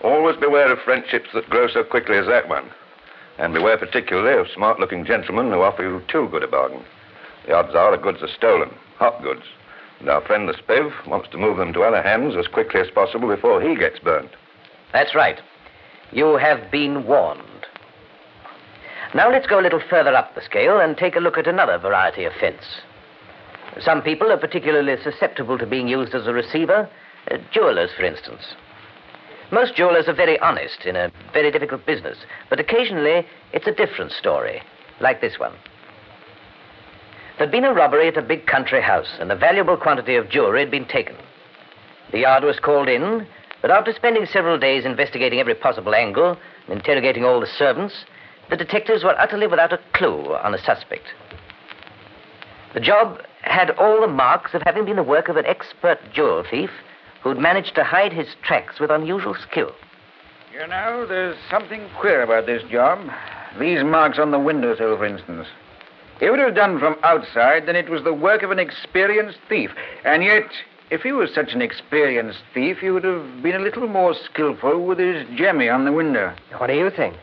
Always 0.02 0.37
beware 0.38 0.73
of 0.73 0.81
friendships 0.81 1.31
that 1.35 1.49
grow 1.49 1.69
so 1.69 1.85
quickly 1.85 2.19
as 2.19 2.26
that 2.26 2.49
one. 2.49 2.69
And 3.38 3.54
beware 3.54 3.78
particularly 3.78 4.40
of 4.40 4.49
smart 4.52 4.81
looking 4.81 5.04
gentlemen 5.04 5.52
who 5.52 5.62
offer 5.62 5.85
you 5.85 6.02
too 6.09 6.26
good 6.33 6.42
a 6.42 6.49
bargain. 6.49 6.83
The 7.47 7.55
odds 7.55 7.75
are 7.75 7.91
the 7.97 8.03
goods 8.03 8.23
are 8.23 8.29
stolen, 8.29 8.71
hot 8.99 9.23
goods. 9.23 9.43
And 10.01 10.09
our 10.09 10.21
friend 10.21 10.49
the 10.49 10.55
Spiv 10.55 11.07
wants 11.07 11.29
to 11.31 11.39
move 11.39 11.59
them 11.59 11.73
to 11.73 11.83
other 11.83 12.03
hands 12.03 12.35
as 12.37 12.49
quickly 12.49 12.81
as 12.81 12.91
possible 12.91 13.29
before 13.29 13.61
he 13.61 13.77
gets 13.77 13.99
burnt. 13.99 14.31
That's 14.93 15.15
right. 15.15 15.41
You 16.11 16.37
have 16.37 16.71
been 16.71 17.07
warned. 17.07 17.43
Now 19.15 19.31
let's 19.31 19.47
go 19.47 19.61
a 19.61 19.63
little 19.63 19.83
further 19.91 20.15
up 20.15 20.35
the 20.35 20.43
scale 20.43 20.81
and 20.81 20.97
take 20.97 21.17
a 21.17 21.21
look 21.21 21.39
at 21.39 21.47
another 21.47 21.79
variety 21.79 22.25
of 22.25 22.33
fence. 22.35 22.81
Some 23.81 24.03
people 24.03 24.31
are 24.31 24.39
particularly 24.39 24.97
susceptible 25.03 25.59
to 25.59 25.67
being 25.67 25.89
used 25.89 26.15
as 26.15 26.27
a 26.27 26.33
receiver. 26.33 26.89
Uh, 27.31 27.39
jewelers, 27.53 27.91
for 27.97 28.05
instance. 28.05 28.55
Most 29.51 29.75
jewelers 29.77 30.09
are 30.09 30.15
very 30.15 30.39
honest 30.41 30.85
in 30.85 30.97
a 30.97 31.13
very 31.33 31.51
difficult 31.51 31.87
business, 31.87 32.19
but 32.51 32.59
occasionally 32.59 33.27
it's 33.53 33.67
a 33.67 33.73
different 33.73 34.13
story, 34.13 34.63
like 35.01 35.21
this 35.21 35.39
one. 35.39 35.53
There'd 37.43 37.51
been 37.51 37.65
a 37.65 37.75
robbery 37.75 38.07
at 38.07 38.17
a 38.17 38.23
big 38.23 38.47
country 38.47 38.81
house, 38.81 39.17
and 39.19 39.33
a 39.33 39.35
valuable 39.35 39.77
quantity 39.77 40.15
of 40.15 40.31
jewelry 40.31 40.61
had 40.61 40.71
been 40.71 40.87
taken. 40.87 41.17
The 42.13 42.21
yard 42.21 42.45
was 42.45 42.61
called 42.61 42.89
in, 42.89 43.27
but 43.61 43.73
after 43.73 43.93
spending 43.93 44.27
several 44.27 44.61
days 44.61 44.85
investigating 44.85 45.41
every 45.41 45.57
possible 45.57 45.93
angle 45.93 46.39
and 46.69 46.79
interrogating 46.79 47.25
all 47.25 47.41
the 47.41 47.49
servants, 47.49 48.05
the 48.49 48.57
detectives 48.57 49.03
were 49.03 49.19
utterly 49.19 49.49
without 49.49 49.73
a 49.73 49.81
clue 49.93 50.37
on 50.37 50.55
a 50.55 50.59
suspect. 50.59 51.03
The 52.75 52.81
job 52.81 53.21
had 53.41 53.71
all 53.71 54.01
the 54.01 54.07
marks 54.07 54.55
of 54.55 54.63
having 54.65 54.85
been 54.85 54.95
the 54.95 55.03
work 55.03 55.29
of 55.29 55.37
an 55.37 55.47
expert 55.47 55.99
jewel 56.15 56.45
thief 56.49 56.71
who'd 57.25 57.39
managed 57.39 57.75
to 57.75 57.83
hide 57.83 58.13
his 58.13 58.37
tracks 58.45 58.79
with 58.79 58.93
unusual 58.93 59.35
skill. 59.35 59.73
You 60.53 60.65
know, 60.69 61.07
there's 61.09 61.37
something 61.51 61.89
queer 61.99 62.23
about 62.23 62.47
this 62.47 62.63
job. 62.71 63.01
These 63.59 63.83
marks 63.83 64.21
on 64.21 64.31
the 64.31 64.39
windowsill, 64.39 64.97
for 64.97 65.07
instance. 65.07 65.49
If 66.23 66.33
it 66.33 66.45
was 66.45 66.55
done 66.55 66.79
from 66.79 66.95
outside, 67.02 67.67
then 67.67 67.75
it 67.75 67.88
was 67.88 68.05
the 68.05 68.14
work 68.14 68.45
of 68.45 68.52
an 68.52 68.61
experienced 68.61 69.38
thief. 69.49 69.71
And 70.05 70.23
yet, 70.23 70.45
if 70.88 71.02
he 71.02 71.11
was 71.11 71.35
such 71.35 71.52
an 71.52 71.61
experienced 71.61 72.38
thief, 72.55 72.79
he 72.79 72.91
would 72.91 73.02
have 73.02 73.43
been 73.43 73.57
a 73.57 73.59
little 73.59 73.88
more 73.88 74.14
skillful 74.14 74.87
with 74.87 75.00
his 75.00 75.26
jemmy 75.37 75.69
on 75.69 75.85
the 75.85 75.91
window. 75.91 76.33
What 76.59 76.69
do 76.69 76.75
you 76.75 76.91
think? 76.91 77.17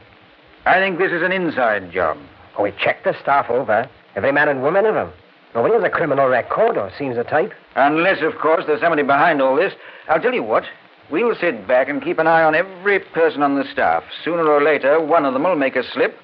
I 0.66 0.80
think 0.80 1.00
this 1.00 1.14
is 1.14 1.24
an 1.24 1.32
inside 1.32 1.94
job. 1.94 2.18
Oh, 2.58 2.64
we 2.64 2.74
checked 2.74 3.06
the 3.06 3.16
staff 3.22 3.50
over. 3.50 3.90
Every 4.18 4.34
man 4.34 4.50
and 4.50 4.62
woman 4.62 4.86
of 4.86 4.96
them. 4.96 5.14
Nobody 5.56 5.76
has 5.76 5.84
a 5.86 5.90
criminal 5.90 6.28
record 6.28 6.78
or 6.78 6.92
seems 6.98 7.16
the 7.16 7.24
type. 7.24 7.54
Unless, 7.78 8.22
of 8.22 8.38
course, 8.38 8.66
there's 8.68 8.82
somebody 8.82 9.04
behind 9.04 9.42
all 9.42 9.56
this. 9.56 9.72
I'll 10.10 10.22
tell 10.22 10.34
you 10.34 10.44
what. 10.44 10.66
We'll 11.10 11.36
sit 11.36 11.66
back 11.70 11.88
and 11.88 12.04
keep 12.04 12.20
an 12.20 12.28
eye 12.28 12.44
on 12.44 12.54
every 12.54 13.00
person 13.00 13.44
on 13.44 13.56
the 13.56 13.64
staff. 13.72 14.04
Sooner 14.26 14.46
or 14.46 14.62
later, 14.62 15.00
one 15.00 15.24
of 15.24 15.34
them 15.34 15.44
will 15.44 15.56
make 15.56 15.78
a 15.78 15.90
slip. 15.90 16.20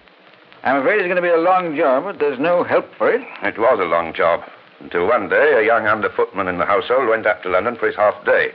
I'm 0.65 0.77
afraid 0.77 0.97
it's 0.97 1.05
going 1.05 1.15
to 1.15 1.21
be 1.21 1.29
a 1.29 1.37
long 1.37 1.77
job, 1.77 2.05
but 2.05 2.17
there's 2.17 2.39
no 2.39 2.63
help 2.63 2.87
for 2.97 3.13
it. 3.13 3.21
It 3.43 3.59
was 3.59 3.79
a 3.79 3.85
long 3.85 4.15
job. 4.15 4.41
Until 4.79 5.07
one 5.07 5.29
day, 5.29 5.53
a 5.53 5.63
young 5.63 5.85
under 5.85 6.09
footman 6.09 6.47
in 6.47 6.57
the 6.57 6.65
household 6.65 7.07
went 7.07 7.27
up 7.27 7.43
to 7.43 7.49
London 7.49 7.75
for 7.75 7.85
his 7.85 7.95
half 7.95 8.25
day. 8.25 8.49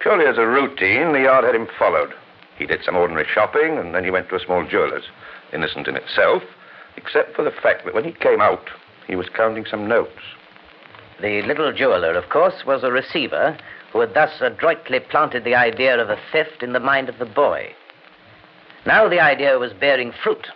Purely 0.00 0.24
as 0.24 0.38
a 0.38 0.46
routine, 0.46 1.12
the 1.12 1.20
yard 1.20 1.44
had 1.44 1.54
him 1.54 1.68
followed. 1.78 2.14
He 2.56 2.64
did 2.64 2.82
some 2.82 2.96
ordinary 2.96 3.26
shopping, 3.28 3.76
and 3.76 3.94
then 3.94 4.04
he 4.04 4.10
went 4.10 4.30
to 4.30 4.36
a 4.36 4.40
small 4.40 4.66
jeweller's. 4.66 5.04
Innocent 5.52 5.86
in 5.86 5.96
itself, 5.96 6.42
except 6.96 7.36
for 7.36 7.44
the 7.44 7.50
fact 7.50 7.84
that 7.84 7.92
when 7.94 8.04
he 8.04 8.12
came 8.12 8.40
out, 8.40 8.70
he 9.06 9.14
was 9.14 9.28
counting 9.28 9.66
some 9.66 9.86
notes. 9.86 10.22
The 11.20 11.42
little 11.42 11.74
jeweler, 11.74 12.16
of 12.16 12.30
course, 12.30 12.64
was 12.66 12.82
a 12.82 12.90
receiver 12.90 13.58
who 13.92 14.00
had 14.00 14.14
thus 14.14 14.40
adroitly 14.40 15.00
planted 15.00 15.44
the 15.44 15.54
idea 15.54 16.00
of 16.00 16.08
a 16.08 16.18
theft 16.32 16.62
in 16.62 16.72
the 16.72 16.80
mind 16.80 17.10
of 17.10 17.18
the 17.18 17.26
boy. 17.26 17.74
Now 18.86 19.10
the 19.10 19.20
idea 19.20 19.58
was 19.58 19.74
bearing 19.74 20.12
fruit, 20.22 20.46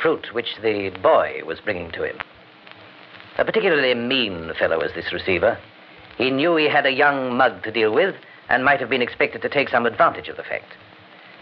fruit 0.00 0.32
which 0.32 0.56
the 0.62 0.90
boy 1.02 1.40
was 1.46 1.60
bringing 1.60 1.90
to 1.92 2.04
him. 2.04 2.18
A 3.38 3.44
particularly 3.44 3.94
mean 3.94 4.52
fellow 4.58 4.78
was 4.78 4.92
this 4.94 5.12
receiver. 5.12 5.58
He 6.18 6.30
knew 6.30 6.56
he 6.56 6.68
had 6.68 6.86
a 6.86 6.92
young 6.92 7.36
mug 7.36 7.62
to 7.62 7.70
deal 7.70 7.92
with 7.92 8.14
and 8.48 8.64
might 8.64 8.80
have 8.80 8.90
been 8.90 9.02
expected 9.02 9.42
to 9.42 9.48
take 9.48 9.68
some 9.68 9.86
advantage 9.86 10.28
of 10.28 10.36
the 10.36 10.42
fact. 10.42 10.74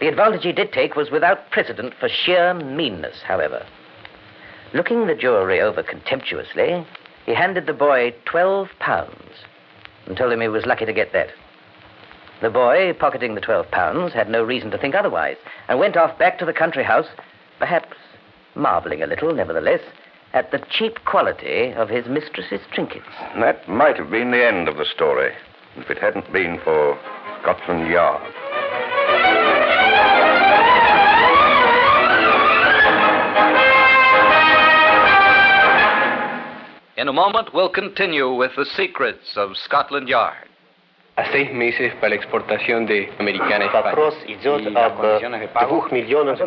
The 0.01 0.09
advantage 0.09 0.45
he 0.45 0.53
did 0.53 0.73
take 0.73 0.95
was 0.95 1.11
without 1.11 1.51
precedent 1.51 1.95
for 1.99 2.09
sheer 2.09 2.55
meanness, 2.55 3.23
however. 3.23 3.67
Looking 4.73 5.07
the 5.07 5.15
jewelry 5.15 5.61
over 5.61 5.83
contemptuously, 5.83 6.87
he 7.27 7.35
handed 7.35 7.67
the 7.67 7.73
boy 7.73 8.15
12 8.27 8.69
pounds 8.79 9.45
and 10.07 10.17
told 10.17 10.33
him 10.33 10.41
he 10.41 10.49
was 10.49 10.67
lucky 10.67 10.85
to 10.85 10.93
get 10.93 11.13
that. 11.13 11.31
The 12.41 12.51
boy, 12.51 12.93
pocketing 12.93 13.35
the 13.35 13.41
12 13.41 13.71
pounds, 13.71 14.13
had 14.13 14.31
no 14.31 14.45
reason 14.45 14.71
to 14.71 14.79
think 14.79 14.95
otherwise 14.95 15.37
and 15.69 15.81
went 15.81 15.97
off 15.97 16.19
back 16.19 16.39
to 16.39 16.45
the 16.45 16.53
country 16.53 16.85
house, 16.85 17.09
perhaps 17.59 17.97
marveling 18.59 19.03
a 19.03 19.07
little, 19.07 19.33
nevertheless, 19.33 19.81
at 20.35 20.51
the 20.51 20.61
cheap 20.71 20.99
quality 21.05 21.73
of 21.73 21.89
his 21.89 22.07
mistress's 22.07 22.61
trinkets. 22.73 23.07
That 23.41 23.69
might 23.69 23.97
have 23.97 24.11
been 24.11 24.31
the 24.31 24.45
end 24.45 24.69
of 24.69 24.77
the 24.77 24.85
story 24.85 25.33
if 25.77 25.89
it 25.89 25.99
hadn't 25.99 26.31
been 26.33 26.61
for 26.65 26.99
Scotland 27.41 27.89
Yard. 27.91 28.35
In 36.97 37.07
a 37.07 37.13
moment, 37.13 37.55
we'll 37.55 37.69
continue 37.71 38.35
with 38.35 38.51
the 38.57 38.67
secrets 38.77 39.37
of 39.37 39.57
Scotland 39.57 40.09
Yard 40.09 40.49
a 41.18 41.26
seis 41.32 41.54
meses 41.54 41.94
para 41.96 42.10
la 42.10 42.16
exportación 42.16 42.88
de 42.88 43.08
americana 43.20 43.66
a 43.66 43.82
Въпрос 43.82 44.16
España. 44.26 44.34
идет 44.34 44.62
И 44.62 44.76
об 44.76 44.98
condiciones 44.98 45.42
de 45.42 45.48
pago. 45.48 45.68
двух 45.70 45.92
миллионах 45.92 46.40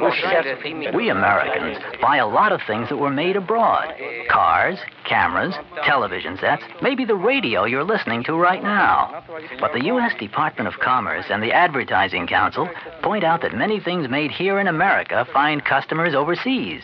We 0.92 1.08
Americans 1.08 1.78
buy 2.00 2.16
a 2.16 2.26
lot 2.26 2.50
of 2.50 2.60
things 2.66 2.88
that 2.88 2.96
were 2.96 3.10
made 3.10 3.36
abroad 3.36 3.94
cars, 4.28 4.78
cameras, 5.04 5.54
television 5.84 6.36
sets, 6.38 6.64
maybe 6.82 7.04
the 7.04 7.14
radio 7.14 7.64
you're 7.64 7.84
listening 7.84 8.24
to 8.24 8.36
right 8.36 8.62
now. 8.62 9.22
But 9.60 9.72
the 9.72 9.84
U.S. 9.84 10.12
Department 10.18 10.66
of 10.66 10.80
Commerce 10.80 11.26
and 11.30 11.40
the 11.40 11.52
Advertising 11.52 12.26
Council 12.26 12.68
point 13.02 13.22
out 13.22 13.42
that 13.42 13.54
many 13.54 13.78
things 13.78 14.08
made 14.08 14.32
here 14.32 14.58
in 14.58 14.66
America 14.66 15.24
find 15.32 15.64
customers 15.64 16.12
overseas. 16.14 16.82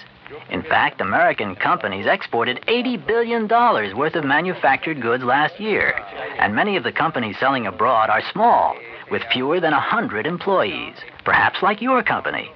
In 0.50 0.64
fact, 0.64 1.02
American 1.02 1.56
companies 1.56 2.06
exported 2.06 2.62
$80 2.68 3.06
billion 3.08 3.48
worth 3.48 4.16
of 4.16 4.24
manufactured 4.26 5.02
goods 5.02 5.24
last 5.24 5.60
year, 5.60 5.94
and 6.40 6.56
many 6.56 6.76
of 6.76 6.84
the 6.84 6.92
companies 6.92 7.38
selling 7.40 7.68
abroad 7.68 8.10
are 8.10 8.22
small, 8.32 8.76
with 9.10 9.24
fewer 9.32 9.60
than 9.60 9.72
100 9.72 10.26
employees, 10.26 10.96
perhaps 11.24 11.62
like 11.62 11.82
your 11.82 12.04
company. 12.04 12.52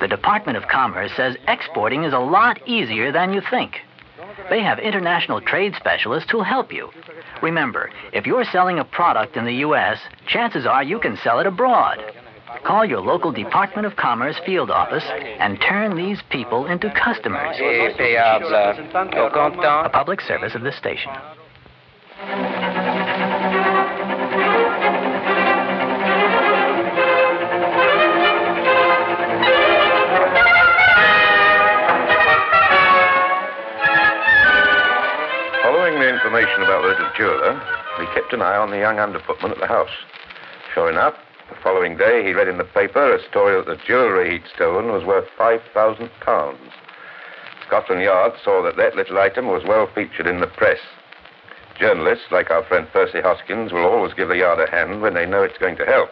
The 0.00 0.08
Department 0.08 0.58
of 0.58 0.68
Commerce 0.68 1.12
says 1.16 1.36
exporting 1.48 2.04
is 2.04 2.12
a 2.12 2.18
lot 2.18 2.60
easier 2.66 3.12
than 3.12 3.32
you 3.32 3.40
think. 3.50 3.80
They 4.50 4.62
have 4.62 4.78
international 4.78 5.40
trade 5.40 5.74
specialists 5.76 6.30
who'll 6.30 6.42
help 6.42 6.72
you. 6.72 6.90
Remember, 7.42 7.90
if 8.12 8.26
you're 8.26 8.44
selling 8.44 8.78
a 8.78 8.84
product 8.84 9.36
in 9.36 9.44
the 9.44 9.60
U.S., 9.66 9.98
chances 10.26 10.66
are 10.66 10.82
you 10.82 10.98
can 10.98 11.16
sell 11.16 11.38
it 11.38 11.46
abroad. 11.46 11.98
Call 12.66 12.84
your 12.84 13.00
local 13.00 13.30
Department 13.30 13.86
of 13.86 13.94
Commerce 13.94 14.34
field 14.44 14.72
office 14.72 15.04
and 15.38 15.60
turn 15.60 15.94
these 15.94 16.20
people 16.30 16.66
into 16.66 16.90
customers. 16.90 17.56
A 17.60 17.90
public 19.92 20.20
service 20.20 20.56
of 20.56 20.62
this 20.62 20.76
station. 20.76 21.12
Following 35.62 36.00
the 36.00 36.08
information 36.08 36.62
about 36.62 36.82
the 36.82 36.88
little 36.88 37.10
jeweler, 37.16 37.62
we 38.00 38.06
kept 38.06 38.32
an 38.32 38.42
eye 38.42 38.56
on 38.56 38.72
the 38.72 38.78
young 38.78 38.96
underfootman 38.96 39.52
at 39.52 39.58
the 39.60 39.68
house. 39.68 39.90
Sure 40.74 40.90
enough, 40.90 41.14
the 41.48 41.56
following 41.62 41.96
day 41.96 42.24
he 42.24 42.32
read 42.32 42.48
in 42.48 42.58
the 42.58 42.64
paper 42.64 43.14
a 43.14 43.22
story 43.30 43.56
that 43.56 43.66
the 43.66 43.82
jewellery 43.86 44.32
he'd 44.32 44.48
stolen 44.54 44.92
was 44.92 45.04
worth 45.04 45.28
£5,000. 45.38 46.58
Scotland 47.66 48.02
Yard 48.02 48.32
saw 48.42 48.62
that 48.62 48.76
that 48.76 48.96
little 48.96 49.18
item 49.18 49.46
was 49.46 49.64
well 49.64 49.88
featured 49.94 50.26
in 50.26 50.40
the 50.40 50.46
press. 50.46 50.78
Journalists, 51.78 52.26
like 52.30 52.50
our 52.50 52.64
friend 52.64 52.88
Percy 52.92 53.20
Hoskins, 53.20 53.72
will 53.72 53.84
always 53.84 54.14
give 54.14 54.28
the 54.28 54.38
Yard 54.38 54.60
a 54.60 54.70
hand 54.70 55.02
when 55.02 55.14
they 55.14 55.26
know 55.26 55.42
it's 55.42 55.58
going 55.58 55.76
to 55.76 55.84
help. 55.84 56.10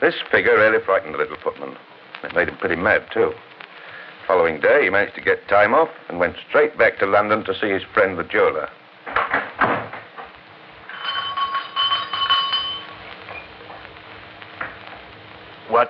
This 0.00 0.16
figure 0.30 0.58
really 0.58 0.84
frightened 0.84 1.14
the 1.14 1.18
little 1.18 1.36
footman. 1.42 1.76
It 2.22 2.34
made 2.34 2.48
him 2.48 2.56
pretty 2.56 2.76
mad, 2.76 3.06
too. 3.12 3.32
The 3.32 4.26
following 4.26 4.60
day, 4.60 4.84
he 4.84 4.90
managed 4.90 5.14
to 5.16 5.20
get 5.20 5.46
time 5.48 5.74
off 5.74 5.90
and 6.08 6.18
went 6.18 6.36
straight 6.48 6.76
back 6.76 6.98
to 6.98 7.06
London 7.06 7.44
to 7.44 7.54
see 7.54 7.70
his 7.70 7.82
friend, 7.94 8.18
the 8.18 8.24
jeweler. 8.24 8.68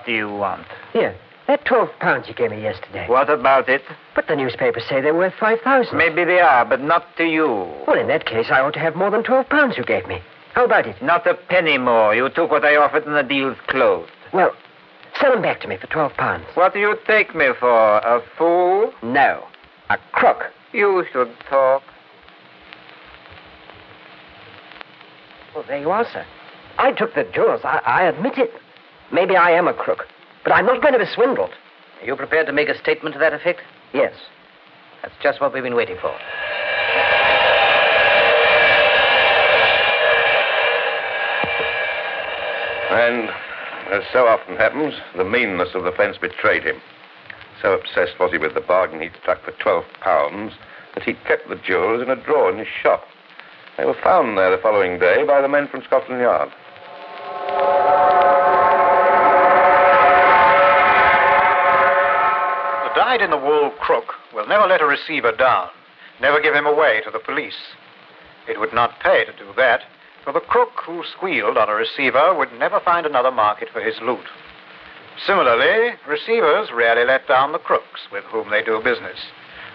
What 0.04 0.10
do 0.10 0.16
you 0.16 0.28
want? 0.28 0.66
Here, 0.92 1.16
that 1.46 1.64
12 1.64 1.88
pounds 1.98 2.28
you 2.28 2.34
gave 2.34 2.50
me 2.50 2.60
yesterday. 2.60 3.08
What 3.08 3.30
about 3.30 3.70
it? 3.70 3.80
But 4.14 4.26
the 4.28 4.36
newspapers 4.36 4.84
say 4.86 5.00
they're 5.00 5.14
worth 5.14 5.32
5,000. 5.40 5.96
Maybe 5.96 6.26
they 6.26 6.40
are, 6.40 6.66
but 6.66 6.82
not 6.82 7.16
to 7.16 7.24
you. 7.24 7.46
Well, 7.86 7.98
in 7.98 8.08
that 8.08 8.26
case, 8.26 8.48
I 8.50 8.60
ought 8.60 8.74
to 8.74 8.80
have 8.80 8.96
more 8.96 9.10
than 9.10 9.22
12 9.22 9.48
pounds 9.48 9.78
you 9.78 9.84
gave 9.84 10.06
me. 10.06 10.20
How 10.52 10.66
about 10.66 10.86
it? 10.86 11.00
Not 11.00 11.26
a 11.26 11.32
penny 11.32 11.78
more. 11.78 12.14
You 12.14 12.28
took 12.28 12.50
what 12.50 12.66
I 12.66 12.76
offered 12.76 13.06
and 13.06 13.16
the 13.16 13.22
deal's 13.22 13.56
closed. 13.68 14.12
Well, 14.34 14.54
sell 15.18 15.32
them 15.32 15.40
back 15.40 15.62
to 15.62 15.68
me 15.68 15.78
for 15.78 15.86
12 15.86 16.12
pounds. 16.18 16.44
What 16.52 16.74
do 16.74 16.80
you 16.80 16.98
take 17.06 17.34
me 17.34 17.46
for? 17.58 17.96
A 17.96 18.20
fool? 18.36 18.92
No. 19.02 19.42
A 19.88 19.96
crook. 20.12 20.50
You 20.74 21.06
should 21.12 21.34
talk. 21.48 21.82
Well, 25.54 25.64
there 25.66 25.80
you 25.80 25.88
are, 25.88 26.04
sir. 26.12 26.26
I 26.76 26.92
took 26.92 27.14
the 27.14 27.24
jewels. 27.34 27.62
I, 27.64 27.80
I 27.86 28.02
admit 28.02 28.36
it. 28.36 28.50
Maybe 29.12 29.36
I 29.36 29.50
am 29.50 29.68
a 29.68 29.74
crook, 29.74 30.06
but 30.42 30.52
I'm 30.52 30.66
not 30.66 30.80
going 30.82 30.94
to 30.94 30.98
be 30.98 31.06
swindled. 31.14 31.50
Are 32.00 32.06
you 32.06 32.16
prepared 32.16 32.46
to 32.46 32.52
make 32.52 32.68
a 32.68 32.78
statement 32.78 33.14
to 33.14 33.18
that 33.18 33.32
effect? 33.32 33.60
Yes. 33.92 34.12
That's 35.02 35.14
just 35.22 35.40
what 35.40 35.52
we've 35.52 35.62
been 35.62 35.74
waiting 35.74 35.96
for. 36.00 36.14
And, 42.90 43.28
as 43.92 44.02
so 44.12 44.26
often 44.26 44.56
happens, 44.56 44.94
the 45.16 45.24
meanness 45.24 45.70
of 45.74 45.84
the 45.84 45.92
fence 45.92 46.16
betrayed 46.16 46.62
him. 46.62 46.80
So 47.60 47.72
obsessed 47.72 48.18
was 48.20 48.30
he 48.32 48.38
with 48.38 48.54
the 48.54 48.60
bargain 48.60 49.00
he'd 49.00 49.16
struck 49.20 49.42
for 49.44 49.52
twelve 49.52 49.84
pounds 50.00 50.52
that 50.94 51.02
he'd 51.02 51.22
kept 51.26 51.48
the 51.48 51.56
jewels 51.56 52.02
in 52.02 52.10
a 52.10 52.16
drawer 52.16 52.50
in 52.50 52.58
his 52.58 52.68
shop. 52.82 53.04
They 53.76 53.84
were 53.84 53.96
found 54.02 54.38
there 54.38 54.50
the 54.50 54.62
following 54.62 54.98
day 54.98 55.24
by 55.26 55.40
the 55.40 55.48
men 55.48 55.68
from 55.68 55.82
Scotland 55.82 56.20
Yard. 56.20 56.50
The 63.14 63.18
dyed-in-the-wool 63.18 63.70
crook 63.78 64.12
will 64.34 64.48
never 64.48 64.66
let 64.66 64.80
a 64.80 64.86
receiver 64.86 65.30
down, 65.30 65.68
never 66.20 66.40
give 66.40 66.52
him 66.52 66.66
away 66.66 67.00
to 67.04 67.12
the 67.12 67.20
police. 67.20 67.54
It 68.48 68.58
would 68.58 68.74
not 68.74 68.98
pay 68.98 69.24
to 69.24 69.30
do 69.30 69.52
that, 69.56 69.82
for 70.24 70.32
the 70.32 70.40
crook 70.40 70.82
who 70.84 71.04
squealed 71.04 71.56
on 71.56 71.68
a 71.68 71.76
receiver 71.76 72.34
would 72.34 72.52
never 72.58 72.80
find 72.80 73.06
another 73.06 73.30
market 73.30 73.68
for 73.72 73.80
his 73.80 73.94
loot. 74.02 74.26
Similarly, 75.24 75.94
receivers 76.08 76.72
rarely 76.72 77.04
let 77.04 77.28
down 77.28 77.52
the 77.52 77.60
crooks 77.60 78.00
with 78.10 78.24
whom 78.24 78.50
they 78.50 78.64
do 78.64 78.82
business, 78.82 79.20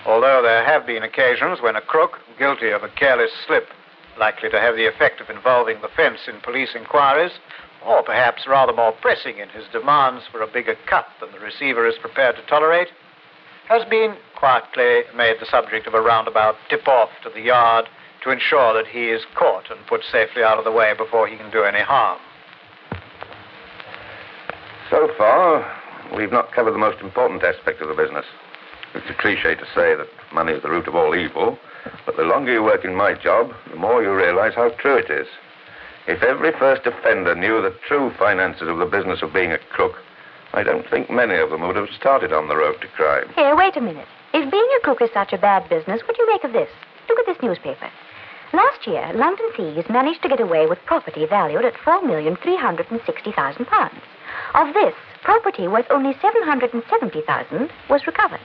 although 0.06 0.42
there 0.42 0.66
have 0.66 0.86
been 0.86 1.04
occasions 1.04 1.62
when 1.62 1.78
a 1.78 1.82
crook, 1.82 2.20
guilty 2.38 2.72
of 2.72 2.84
a 2.84 2.90
careless 2.90 3.32
slip, 3.48 3.70
likely 4.20 4.50
to 4.50 4.60
have 4.60 4.76
the 4.76 4.86
effect 4.88 5.22
of 5.22 5.30
involving 5.30 5.80
the 5.80 5.96
fence 5.96 6.28
in 6.28 6.42
police 6.42 6.76
inquiries, 6.76 7.40
or 7.88 8.04
perhaps 8.04 8.48
rather 8.48 8.74
more 8.74 8.92
pressing 8.92 9.38
in 9.38 9.48
his 9.48 9.64
demands 9.72 10.26
for 10.30 10.42
a 10.42 10.52
bigger 10.52 10.76
cut 10.90 11.08
than 11.22 11.32
the 11.32 11.40
receiver 11.40 11.88
is 11.88 11.96
prepared 12.02 12.36
to 12.36 12.42
tolerate, 12.46 12.90
has 13.70 13.88
been 13.88 14.18
quietly 14.36 15.04
made 15.16 15.36
the 15.40 15.46
subject 15.46 15.86
of 15.86 15.94
a 15.94 16.02
roundabout 16.02 16.56
tip-off 16.70 17.10
to 17.22 17.30
the 17.30 17.42
yard 17.42 17.86
to 18.24 18.32
ensure 18.32 18.74
that 18.74 18.88
he 18.88 19.10
is 19.10 19.22
caught 19.36 19.70
and 19.70 19.80
put 19.86 20.02
safely 20.12 20.42
out 20.42 20.58
of 20.58 20.66
the 20.66 20.72
way 20.72 20.94
before 20.98 21.28
he 21.28 21.38
can 21.38 21.52
do 21.52 21.64
any 21.64 21.80
harm. 21.80 22.20
So 24.90 25.08
far, 25.16 25.64
we've 26.18 26.32
not 26.32 26.52
covered 26.52 26.72
the 26.72 26.80
most 26.80 27.00
important 27.00 27.44
aspect 27.44 27.80
of 27.80 27.90
the 27.90 27.94
business. 27.94 28.26
It's 28.96 29.06
a 29.08 29.14
cliche 29.14 29.54
to 29.54 29.66
say 29.76 29.94
that 29.94 30.08
money 30.34 30.54
is 30.54 30.64
the 30.64 30.70
root 30.70 30.88
of 30.88 30.96
all 30.96 31.16
evil, 31.16 31.60
but 32.08 32.18
the 32.18 32.24
longer 32.24 32.52
you 32.52 32.64
work 32.64 32.84
in 32.84 32.96
my 32.96 33.14
job, 33.14 33.52
the 33.70 33.76
more 33.76 34.02
you 34.02 34.12
realize 34.16 34.56
how 34.56 34.70
true 34.80 34.98
it 34.98 35.12
is. 35.12 35.28
If 36.08 36.24
every 36.24 36.54
first 36.58 36.88
offender 36.88 37.36
knew 37.36 37.62
the 37.62 37.76
true 37.88 38.12
finances 38.18 38.68
of 38.68 38.80
the 38.80 38.88
business 38.88 39.22
of 39.22 39.32
being 39.32 39.52
a 39.52 39.60
crook, 39.60 39.94
I 40.54 40.64
don't 40.64 40.88
think 40.90 41.10
many 41.10 41.36
of 41.36 41.50
them 41.50 41.62
would 41.62 41.76
have 41.76 41.90
started 41.98 42.34
on 42.34 42.48
the 42.48 42.58
road 42.58 42.82
to 42.82 42.88
crime. 42.88 43.30
Here, 43.36 43.56
wait 43.56 43.78
a 43.78 43.82
minute. 43.82 44.08
If 44.34 44.52
being 44.52 44.70
a 44.78 44.86
cook 44.86 45.02
is 45.02 45.10
such 45.14 45.34
a 45.34 45.38
bad 45.38 45.70
business, 45.70 46.02
what 46.06 46.16
do 46.16 46.24
you 46.24 46.32
make 46.32 46.44
of 46.44 46.54
this? 46.54 46.70
Look 47.08 47.20
at 47.20 47.26
this 47.26 47.42
newspaper. 47.42 47.90
Last 48.52 48.88
year, 48.88 49.12
London 49.14 49.46
thieves 49.56 49.90
managed 49.90 50.24
to 50.24 50.30
get 50.30 50.40
away 50.40 50.66
with 50.66 50.84
property 50.86 51.26
valued 51.28 51.66
at 51.66 51.78
four 51.78 52.02
million 52.02 52.36
three 52.36 52.58
hundred 52.58 52.90
and 52.90 53.00
sixty 53.06 53.32
thousand 53.32 53.66
pounds. 53.66 54.02
Of 54.56 54.74
this, 54.74 54.96
property 55.24 55.68
worth 55.68 55.86
only 55.92 56.14
seven 56.22 56.42
hundred 56.44 56.74
and 56.74 56.84
seventy 56.90 57.22
thousand 57.22 57.70
was 57.90 58.08
recovered. 58.08 58.42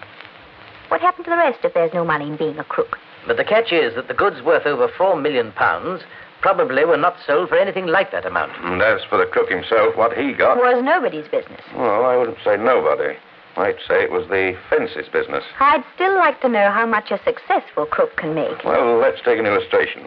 What 0.88 1.00
happened 1.00 1.24
to 1.24 1.30
the 1.30 1.38
rest 1.38 1.64
if 1.64 1.72
there's 1.72 1.94
no 1.94 2.04
money 2.04 2.26
in 2.26 2.36
being 2.36 2.58
a 2.58 2.64
crook? 2.64 2.98
But 3.26 3.38
the 3.38 3.44
catch 3.44 3.72
is 3.72 3.94
that 3.94 4.08
the 4.08 4.14
goods 4.14 4.42
worth 4.42 4.66
over 4.66 4.88
four 4.88 5.16
million 5.16 5.52
pounds 5.52 6.02
probably 6.44 6.84
were 6.84 6.98
not 6.98 7.16
sold 7.26 7.48
for 7.48 7.56
anything 7.56 7.86
like 7.86 8.12
that 8.12 8.26
amount. 8.26 8.52
And 8.60 8.82
as 8.82 9.00
for 9.08 9.16
the 9.16 9.24
crook 9.24 9.48
himself, 9.48 9.96
what 9.96 10.12
he 10.12 10.34
got. 10.34 10.58
Was 10.58 10.84
nobody's 10.84 11.24
business. 11.24 11.62
Well, 11.74 12.04
I 12.04 12.18
wouldn't 12.18 12.36
say 12.44 12.58
nobody. 12.58 13.16
I'd 13.56 13.80
say 13.88 14.04
it 14.04 14.12
was 14.12 14.28
the 14.28 14.52
fence's 14.68 15.08
business. 15.08 15.42
I'd 15.58 15.82
still 15.94 16.14
like 16.16 16.42
to 16.42 16.50
know 16.50 16.70
how 16.70 16.84
much 16.84 17.10
a 17.10 17.18
successful 17.24 17.86
crook 17.86 18.16
can 18.16 18.34
make. 18.34 18.62
Well, 18.62 18.98
let's 18.98 19.24
take 19.24 19.38
an 19.38 19.46
illustration. 19.46 20.04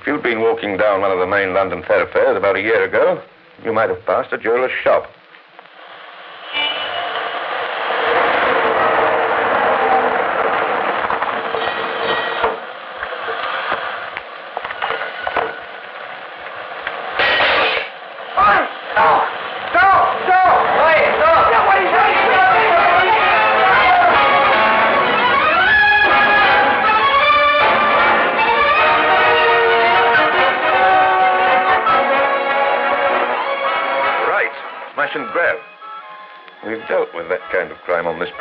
If 0.00 0.06
you'd 0.06 0.22
been 0.22 0.40
walking 0.40 0.78
down 0.78 1.02
one 1.02 1.10
of 1.10 1.18
the 1.18 1.26
main 1.26 1.52
London 1.52 1.82
thoroughfares 1.82 2.38
about 2.38 2.56
a 2.56 2.62
year 2.62 2.82
ago, 2.82 3.20
you 3.62 3.74
might 3.74 3.90
have 3.90 4.00
passed 4.06 4.32
a 4.32 4.38
jeweller's 4.38 4.72
shop. 4.82 5.04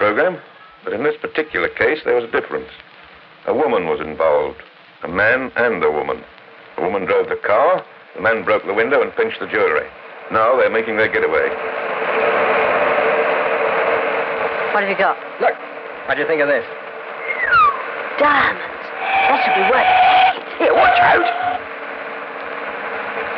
Program, 0.04 0.36
but 0.84 0.92
in 0.92 1.02
this 1.02 1.16
particular 1.24 1.70
case, 1.80 2.04
there 2.04 2.20
was 2.20 2.28
a 2.28 2.32
difference. 2.36 2.68
A 3.48 3.56
woman 3.56 3.88
was 3.88 4.04
involved, 4.04 4.60
a 5.00 5.08
man 5.08 5.48
and 5.56 5.80
a 5.80 5.88
woman. 5.90 6.20
The 6.76 6.84
woman 6.84 7.08
drove 7.08 7.32
the 7.32 7.40
car, 7.40 7.80
the 8.12 8.20
man 8.20 8.44
broke 8.44 8.68
the 8.68 8.76
window 8.76 9.00
and 9.00 9.16
pinched 9.16 9.40
the 9.40 9.48
jewelry. 9.48 9.88
Now 10.28 10.60
they're 10.60 10.68
making 10.68 11.00
their 11.00 11.08
getaway. 11.08 11.48
What 14.76 14.84
have 14.84 14.92
you 14.92 15.00
got? 15.00 15.16
Look, 15.40 15.56
what 16.12 16.20
do 16.20 16.22
you 16.22 16.28
think 16.28 16.44
of 16.44 16.52
this? 16.52 16.68
Diamonds. 18.20 18.84
That 19.32 19.40
should 19.40 19.56
be 19.56 19.66
worth 19.72 19.88
it. 19.88 20.68
Here, 20.68 20.76
watch 20.76 21.00
out! 21.00 21.24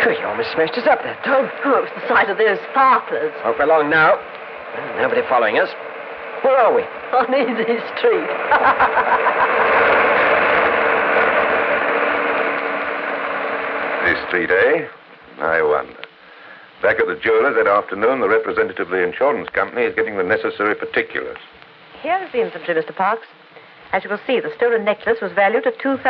Good, 0.01 0.17
you 0.17 0.25
almost 0.25 0.49
smashed 0.57 0.81
us 0.81 0.89
up 0.89 1.05
there, 1.05 1.17
Tom. 1.21 1.45
Oh, 1.61 1.77
it 1.77 1.85
was 1.85 1.93
the 1.93 2.09
sight 2.09 2.33
of 2.33 2.41
those 2.41 2.57
sparklers 2.73 3.37
Hope 3.45 3.61
we're 3.61 3.69
along 3.69 3.93
now. 3.93 4.17
Nobody 4.97 5.21
following 5.29 5.61
us. 5.61 5.69
Where 6.55 6.63
are 6.63 6.73
we? 6.73 6.83
on 7.19 7.35
Easy 7.35 7.75
Street. 7.97 8.29
This 14.05 14.21
street, 14.27 14.51
eh? 14.51 14.87
I 15.41 15.63
wonder. 15.63 15.97
Back 16.83 16.99
at 16.99 17.07
the 17.07 17.19
jeweler's 17.21 17.55
that 17.55 17.67
afternoon, 17.67 18.21
the 18.21 18.29
representative 18.29 18.87
of 18.87 18.91
the 18.91 19.03
insurance 19.03 19.49
company 19.49 19.81
is 19.81 19.95
getting 19.95 20.15
the 20.15 20.23
necessary 20.23 20.75
particulars. 20.75 21.39
Here 22.03 22.21
is 22.23 22.31
the 22.31 22.45
infantry, 22.45 22.75
Mr. 22.75 22.95
Parks. 22.95 23.25
As 23.91 24.03
you 24.03 24.09
will 24.09 24.19
see, 24.27 24.39
the 24.39 24.51
stolen 24.55 24.83
necklace 24.83 25.19
was 25.21 25.31
valued 25.31 25.65
at 25.65 25.79
£2,000. 25.79 26.01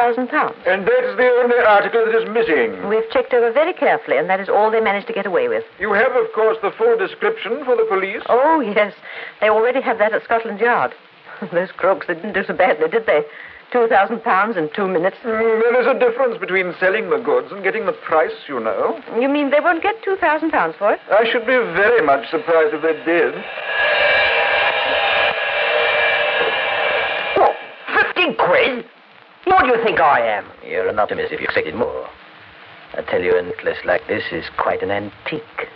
And 0.66 0.88
that's 0.88 1.18
the 1.18 1.30
only 1.44 1.58
article 1.58 2.06
that 2.06 2.16
is 2.16 2.28
missing. 2.30 2.90
We've 2.90 3.10
checked 3.12 3.34
over 3.34 3.52
very 3.52 3.74
carefully, 3.74 4.18
and 4.18 4.30
that 4.30 4.40
is 4.40 4.50
all 4.50 4.72
they 4.72 4.82
managed 4.82 5.08
to 5.08 5.14
get 5.14 5.26
away 5.26 5.48
with. 5.48 5.64
You 5.80 5.94
have, 5.94 6.16
of 6.16 6.32
course, 6.34 6.58
the 6.62 6.72
full 6.78 6.98
description 6.98 7.64
for 7.66 7.76
the 7.76 7.86
police. 7.88 8.24
Oh, 8.28 8.60
yes. 8.60 8.94
They 9.42 9.50
already 9.50 9.82
have 9.82 10.00
that 10.00 10.14
at 10.14 10.24
Scotland 10.24 10.60
Yard. 10.60 10.94
Those 11.54 11.72
crooks, 11.76 12.08
they 12.08 12.16
didn't 12.16 12.34
do 12.34 12.44
so 12.48 12.54
badly, 12.54 12.88
did 12.90 13.06
they? 13.06 13.22
£2,000 13.74 14.58
in 14.58 14.70
two 14.76 14.88
minutes. 14.88 15.18
Mm, 15.24 15.62
there 15.62 15.82
is 15.82 15.88
a 15.88 16.00
difference 16.00 16.38
between 16.40 16.74
selling 16.80 17.10
the 17.10 17.18
goods 17.18 17.48
and 17.52 17.64
getting 17.64 17.86
the 17.86 17.92
price, 17.92 18.36
you 18.48 18.60
know. 18.60 19.00
You 19.20 19.28
mean 19.28 19.52
they 19.52 19.60
won't 19.60 19.84
get 19.84 19.96
£2,000 20.04 20.78
for 20.78 20.94
it? 20.94 21.00
I 21.12 21.26
should 21.32 21.42
be 21.42 21.58
very 21.76 22.06
much 22.06 22.30
surprised 22.30 22.74
if 22.74 22.82
they 22.82 22.94
did. 23.04 23.34
What? 27.36 27.56
Quid? 28.56 28.86
What 29.46 29.66
do 29.66 29.68
you 29.68 29.84
think 29.84 30.00
I 30.00 30.22
am? 30.22 30.46
You're 30.66 30.88
an 30.88 30.98
optimist 30.98 31.34
if 31.34 31.42
you 31.42 31.46
expected 31.46 31.76
more. 31.76 32.08
I 32.94 33.02
tell 33.02 33.22
you, 33.22 33.38
a 33.38 33.42
necklace 33.42 33.80
like 33.84 34.08
this 34.08 34.24
is 34.32 34.46
quite 34.58 34.82
an 34.82 34.92
antique. 34.92 35.68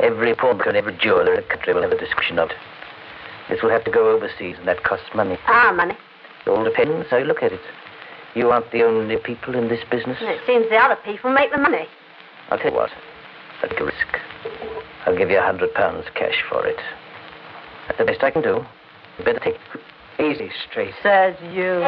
Every 0.00 0.34
pawnbroker 0.34 0.68
and 0.68 0.76
every 0.76 0.96
jeweler 0.98 1.34
in 1.34 1.40
the 1.40 1.48
country 1.48 1.72
will 1.72 1.80
have 1.80 1.92
a 1.92 1.98
description 1.98 2.38
of 2.38 2.50
it. 2.50 2.56
This 3.48 3.62
will 3.62 3.70
have 3.70 3.84
to 3.84 3.90
go 3.90 4.10
overseas, 4.10 4.56
and 4.58 4.68
that 4.68 4.84
costs 4.84 5.06
money. 5.14 5.38
Our 5.46 5.72
money. 5.72 5.96
It 6.44 6.50
all 6.50 6.62
depends 6.62 7.08
how 7.08 7.16
you 7.16 7.24
look 7.24 7.42
at 7.42 7.52
it. 7.52 7.60
You 8.34 8.50
aren't 8.50 8.70
the 8.70 8.82
only 8.82 9.16
people 9.16 9.54
in 9.54 9.68
this 9.68 9.80
business. 9.90 10.18
It 10.20 10.40
seems 10.46 10.68
the 10.68 10.76
other 10.76 10.98
people 11.04 11.32
make 11.32 11.52
the 11.52 11.58
money. 11.58 11.86
I'll 12.50 12.58
tell 12.58 12.70
you 12.70 12.76
what. 12.76 12.90
I'll 13.62 13.68
take 13.70 13.80
a 13.80 13.84
risk. 13.84 14.18
I'll 15.06 15.16
give 15.16 15.30
you 15.30 15.38
a 15.38 15.42
hundred 15.42 15.72
pounds 15.72 16.04
cash 16.14 16.42
for 16.50 16.66
it. 16.66 16.80
That's 17.86 17.98
the 17.98 18.04
best 18.04 18.22
I 18.22 18.30
can 18.30 18.42
do. 18.42 18.62
You 19.18 19.24
better 19.24 19.40
take 19.40 19.54
it. 19.54 19.80
80th 20.18 20.50
Street. 20.70 20.94
Says 21.02 21.36
you. 21.52 21.82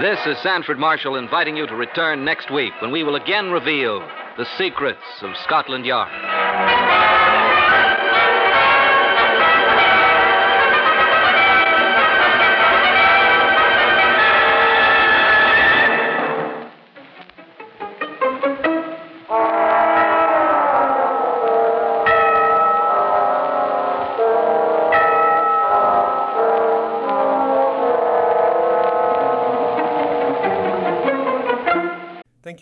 This 0.00 0.36
is 0.36 0.42
Sanford 0.42 0.78
Marshall 0.78 1.16
inviting 1.16 1.56
you 1.56 1.66
to 1.66 1.74
return 1.74 2.24
next 2.24 2.52
week 2.52 2.72
when 2.80 2.90
we 2.92 3.02
will 3.02 3.16
again 3.16 3.50
reveal 3.50 4.00
the 4.36 4.46
secrets 4.56 5.02
of 5.22 5.36
Scotland 5.44 5.84
Yard. 5.84 7.07